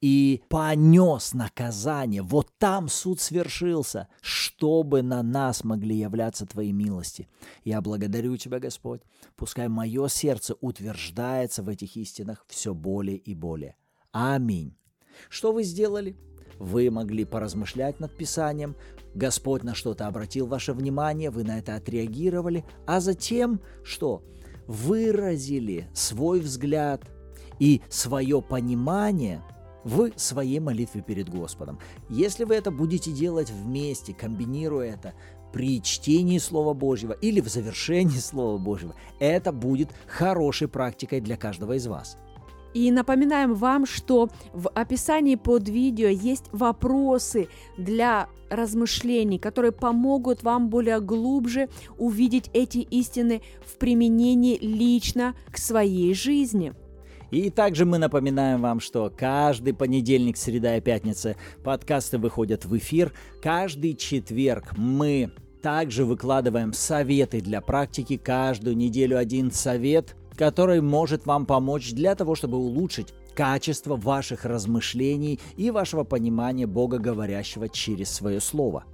и 0.00 0.42
понес 0.48 1.34
наказание. 1.34 2.22
Вот 2.22 2.50
там 2.58 2.88
суд 2.88 3.20
свершился, 3.20 4.08
чтобы 4.20 5.02
на 5.02 5.22
нас 5.22 5.64
могли 5.64 5.96
являться 5.96 6.46
Твои 6.46 6.72
милости. 6.72 7.28
Я 7.64 7.80
благодарю 7.80 8.36
Тебя, 8.36 8.58
Господь. 8.58 9.00
Пускай 9.36 9.68
мое 9.68 10.08
сердце 10.08 10.54
утверждается 10.60 11.62
в 11.62 11.68
этих 11.68 11.96
истинах 11.96 12.44
все 12.48 12.74
более 12.74 13.16
и 13.16 13.34
более 13.34 13.47
более. 13.48 13.76
Аминь. 14.12 14.76
Что 15.30 15.52
вы 15.52 15.62
сделали? 15.62 16.16
Вы 16.58 16.90
могли 16.90 17.24
поразмышлять 17.24 17.98
над 18.00 18.14
Писанием, 18.14 18.76
Господь 19.14 19.62
на 19.62 19.74
что-то 19.74 20.06
обратил 20.06 20.46
ваше 20.46 20.74
внимание, 20.74 21.30
вы 21.30 21.44
на 21.44 21.58
это 21.58 21.76
отреагировали, 21.76 22.64
а 22.86 23.00
затем 23.00 23.60
что? 23.82 24.22
Выразили 24.66 25.88
свой 25.94 26.40
взгляд 26.40 27.04
и 27.58 27.80
свое 27.88 28.42
понимание 28.42 29.42
в 29.84 30.10
своей 30.16 30.60
молитве 30.60 31.00
перед 31.00 31.30
Господом. 31.30 31.78
Если 32.10 32.44
вы 32.44 32.54
это 32.54 32.70
будете 32.70 33.12
делать 33.12 33.50
вместе, 33.50 34.12
комбинируя 34.12 34.92
это, 34.92 35.14
при 35.52 35.82
чтении 35.82 36.38
Слова 36.38 36.74
Божьего 36.74 37.12
или 37.12 37.40
в 37.40 37.48
завершении 37.48 38.18
Слова 38.18 38.58
Божьего, 38.58 38.94
это 39.20 39.52
будет 39.52 39.90
хорошей 40.06 40.68
практикой 40.68 41.20
для 41.20 41.36
каждого 41.36 41.74
из 41.74 41.86
вас. 41.86 42.18
И 42.78 42.92
напоминаем 42.92 43.54
вам, 43.54 43.86
что 43.86 44.28
в 44.52 44.68
описании 44.68 45.34
под 45.34 45.68
видео 45.68 46.06
есть 46.06 46.44
вопросы 46.52 47.48
для 47.76 48.28
размышлений, 48.50 49.40
которые 49.40 49.72
помогут 49.72 50.44
вам 50.44 50.68
более 50.68 51.00
глубже 51.00 51.70
увидеть 51.98 52.50
эти 52.52 52.78
истины 52.78 53.42
в 53.66 53.78
применении 53.78 54.56
лично 54.60 55.34
к 55.50 55.58
своей 55.58 56.14
жизни. 56.14 56.72
И 57.32 57.50
также 57.50 57.84
мы 57.84 57.98
напоминаем 57.98 58.62
вам, 58.62 58.78
что 58.78 59.12
каждый 59.14 59.74
понедельник, 59.74 60.36
среда 60.36 60.76
и 60.76 60.80
пятница 60.80 61.34
подкасты 61.64 62.18
выходят 62.18 62.64
в 62.64 62.78
эфир. 62.78 63.12
Каждый 63.42 63.96
четверг 63.96 64.76
мы 64.76 65.32
также 65.62 66.04
выкладываем 66.04 66.72
советы 66.72 67.40
для 67.40 67.60
практики. 67.60 68.16
Каждую 68.16 68.76
неделю 68.76 69.18
один 69.18 69.50
совет 69.50 70.14
который 70.38 70.80
может 70.80 71.26
вам 71.26 71.44
помочь 71.44 71.92
для 71.92 72.14
того, 72.14 72.36
чтобы 72.36 72.56
улучшить 72.56 73.12
качество 73.34 73.96
ваших 73.96 74.44
размышлений 74.44 75.40
и 75.56 75.70
вашего 75.70 76.04
понимания 76.04 76.66
Бога, 76.66 76.98
говорящего 76.98 77.68
через 77.68 78.10
свое 78.10 78.40
слово. 78.40 78.84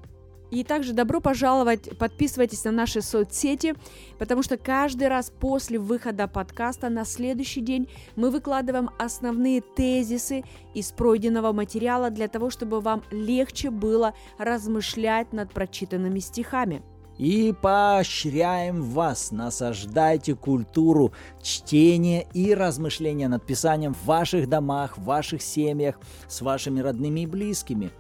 И 0.51 0.63
также 0.63 0.93
добро 0.93 1.21
пожаловать, 1.21 1.99
подписывайтесь 1.99 2.65
на 2.65 2.71
наши 2.71 3.03
соцсети, 3.03 3.75
потому 4.19 4.43
что 4.43 4.57
каждый 4.57 5.09
раз 5.09 5.31
после 5.31 5.79
выхода 5.79 6.29
подкаста 6.29 6.89
на 6.89 7.05
следующий 7.05 7.61
день 7.61 7.89
мы 8.15 8.31
выкладываем 8.31 8.91
основные 8.99 9.61
тезисы 9.61 10.45
из 10.75 10.93
пройденного 10.93 11.53
материала 11.53 12.11
для 12.11 12.29
того, 12.29 12.51
чтобы 12.51 12.81
вам 12.81 13.03
легче 13.11 13.71
было 13.71 14.15
размышлять 14.39 15.33
над 15.33 15.53
прочитанными 15.53 16.21
стихами 16.21 16.83
и 17.19 17.55
поощряем 17.61 18.83
вас, 18.83 19.31
насаждайте 19.31 20.35
культуру 20.35 21.13
чтения 21.43 22.27
и 22.33 22.55
размышления 22.55 23.29
над 23.29 23.45
Писанием 23.45 23.95
в 23.95 24.05
ваших 24.05 24.49
домах, 24.49 24.99
в 24.99 25.05
ваших 25.05 25.43
семьях, 25.43 25.99
с 26.29 26.41
вашими 26.41 26.81
родными 26.81 27.21
и 27.21 27.27
близкими. 27.27 27.91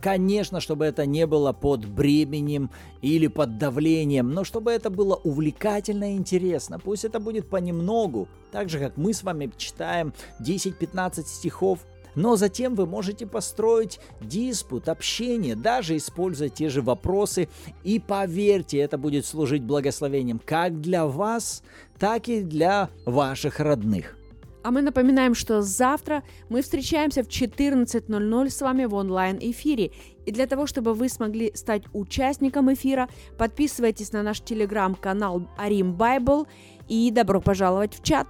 Конечно, 0.00 0.60
чтобы 0.60 0.84
это 0.84 1.06
не 1.06 1.26
было 1.26 1.54
под 1.54 1.86
бременем 1.86 2.70
или 3.00 3.26
под 3.26 3.56
давлением, 3.56 4.32
но 4.32 4.44
чтобы 4.44 4.70
это 4.70 4.90
было 4.90 5.14
увлекательно 5.14 6.12
и 6.12 6.16
интересно. 6.16 6.78
Пусть 6.78 7.06
это 7.06 7.20
будет 7.20 7.48
понемногу, 7.48 8.28
так 8.52 8.68
же, 8.68 8.78
как 8.78 8.98
мы 8.98 9.14
с 9.14 9.22
вами 9.22 9.50
читаем 9.56 10.12
10-15 10.40 11.24
стихов 11.26 11.86
но 12.14 12.36
затем 12.36 12.74
вы 12.74 12.86
можете 12.86 13.26
построить 13.26 14.00
диспут, 14.20 14.88
общение, 14.88 15.56
даже 15.56 15.96
используя 15.96 16.48
те 16.48 16.68
же 16.68 16.82
вопросы. 16.82 17.48
И 17.82 17.98
поверьте, 17.98 18.78
это 18.78 18.98
будет 18.98 19.26
служить 19.26 19.62
благословением 19.62 20.40
как 20.44 20.80
для 20.80 21.06
вас, 21.06 21.62
так 21.98 22.28
и 22.28 22.42
для 22.42 22.90
ваших 23.04 23.60
родных. 23.60 24.16
А 24.64 24.70
мы 24.70 24.80
напоминаем, 24.80 25.34
что 25.34 25.60
завтра 25.60 26.22
мы 26.48 26.62
встречаемся 26.62 27.22
в 27.22 27.28
14.00 27.28 28.48
с 28.48 28.60
вами 28.62 28.86
в 28.86 28.94
онлайн-эфире. 28.94 29.92
И 30.24 30.32
для 30.32 30.46
того, 30.46 30.66
чтобы 30.66 30.94
вы 30.94 31.10
смогли 31.10 31.52
стать 31.54 31.82
участником 31.92 32.72
эфира, 32.72 33.10
подписывайтесь 33.36 34.12
на 34.12 34.22
наш 34.22 34.40
телеграм-канал 34.40 35.50
Арим 35.58 35.92
Байбл 35.92 36.46
и 36.88 37.10
добро 37.10 37.42
пожаловать 37.42 37.94
в 37.94 38.02
чат. 38.02 38.26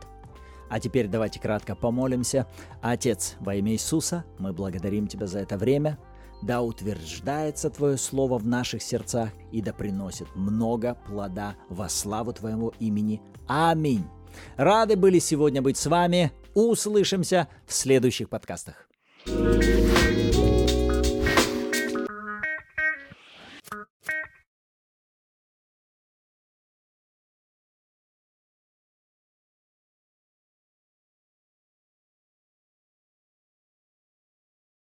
А 0.69 0.81
теперь 0.81 1.09
давайте 1.09 1.41
кратко 1.41 1.75
помолимся. 1.75 2.47
Отец, 2.83 3.35
во 3.41 3.55
имя 3.55 3.73
Иисуса, 3.73 4.25
мы 4.39 4.53
благодарим 4.53 5.07
Тебя 5.07 5.27
за 5.27 5.41
это 5.41 5.57
время. 5.57 5.99
Да 6.43 6.63
утверждается 6.63 7.71
Твое 7.71 7.97
Слово 7.97 8.39
в 8.39 8.47
наших 8.47 8.83
сердцах 8.83 9.31
и 9.53 9.63
да 9.63 9.73
приносит 9.73 10.29
много 10.35 10.97
плода 11.07 11.57
во 11.69 11.89
славу 11.89 12.33
Твоему 12.33 12.73
имени. 12.81 13.23
Аминь. 13.47 14.05
Рады 14.57 14.97
были 14.97 15.19
сегодня 15.19 15.63
быть 15.63 15.77
с 15.77 15.87
вами. 15.87 16.33
Услышимся 16.55 17.49
в 17.67 17.73
следующих 17.73 18.29
подкастах. 18.29 18.89
thank 19.27 19.63
you 19.63 20.04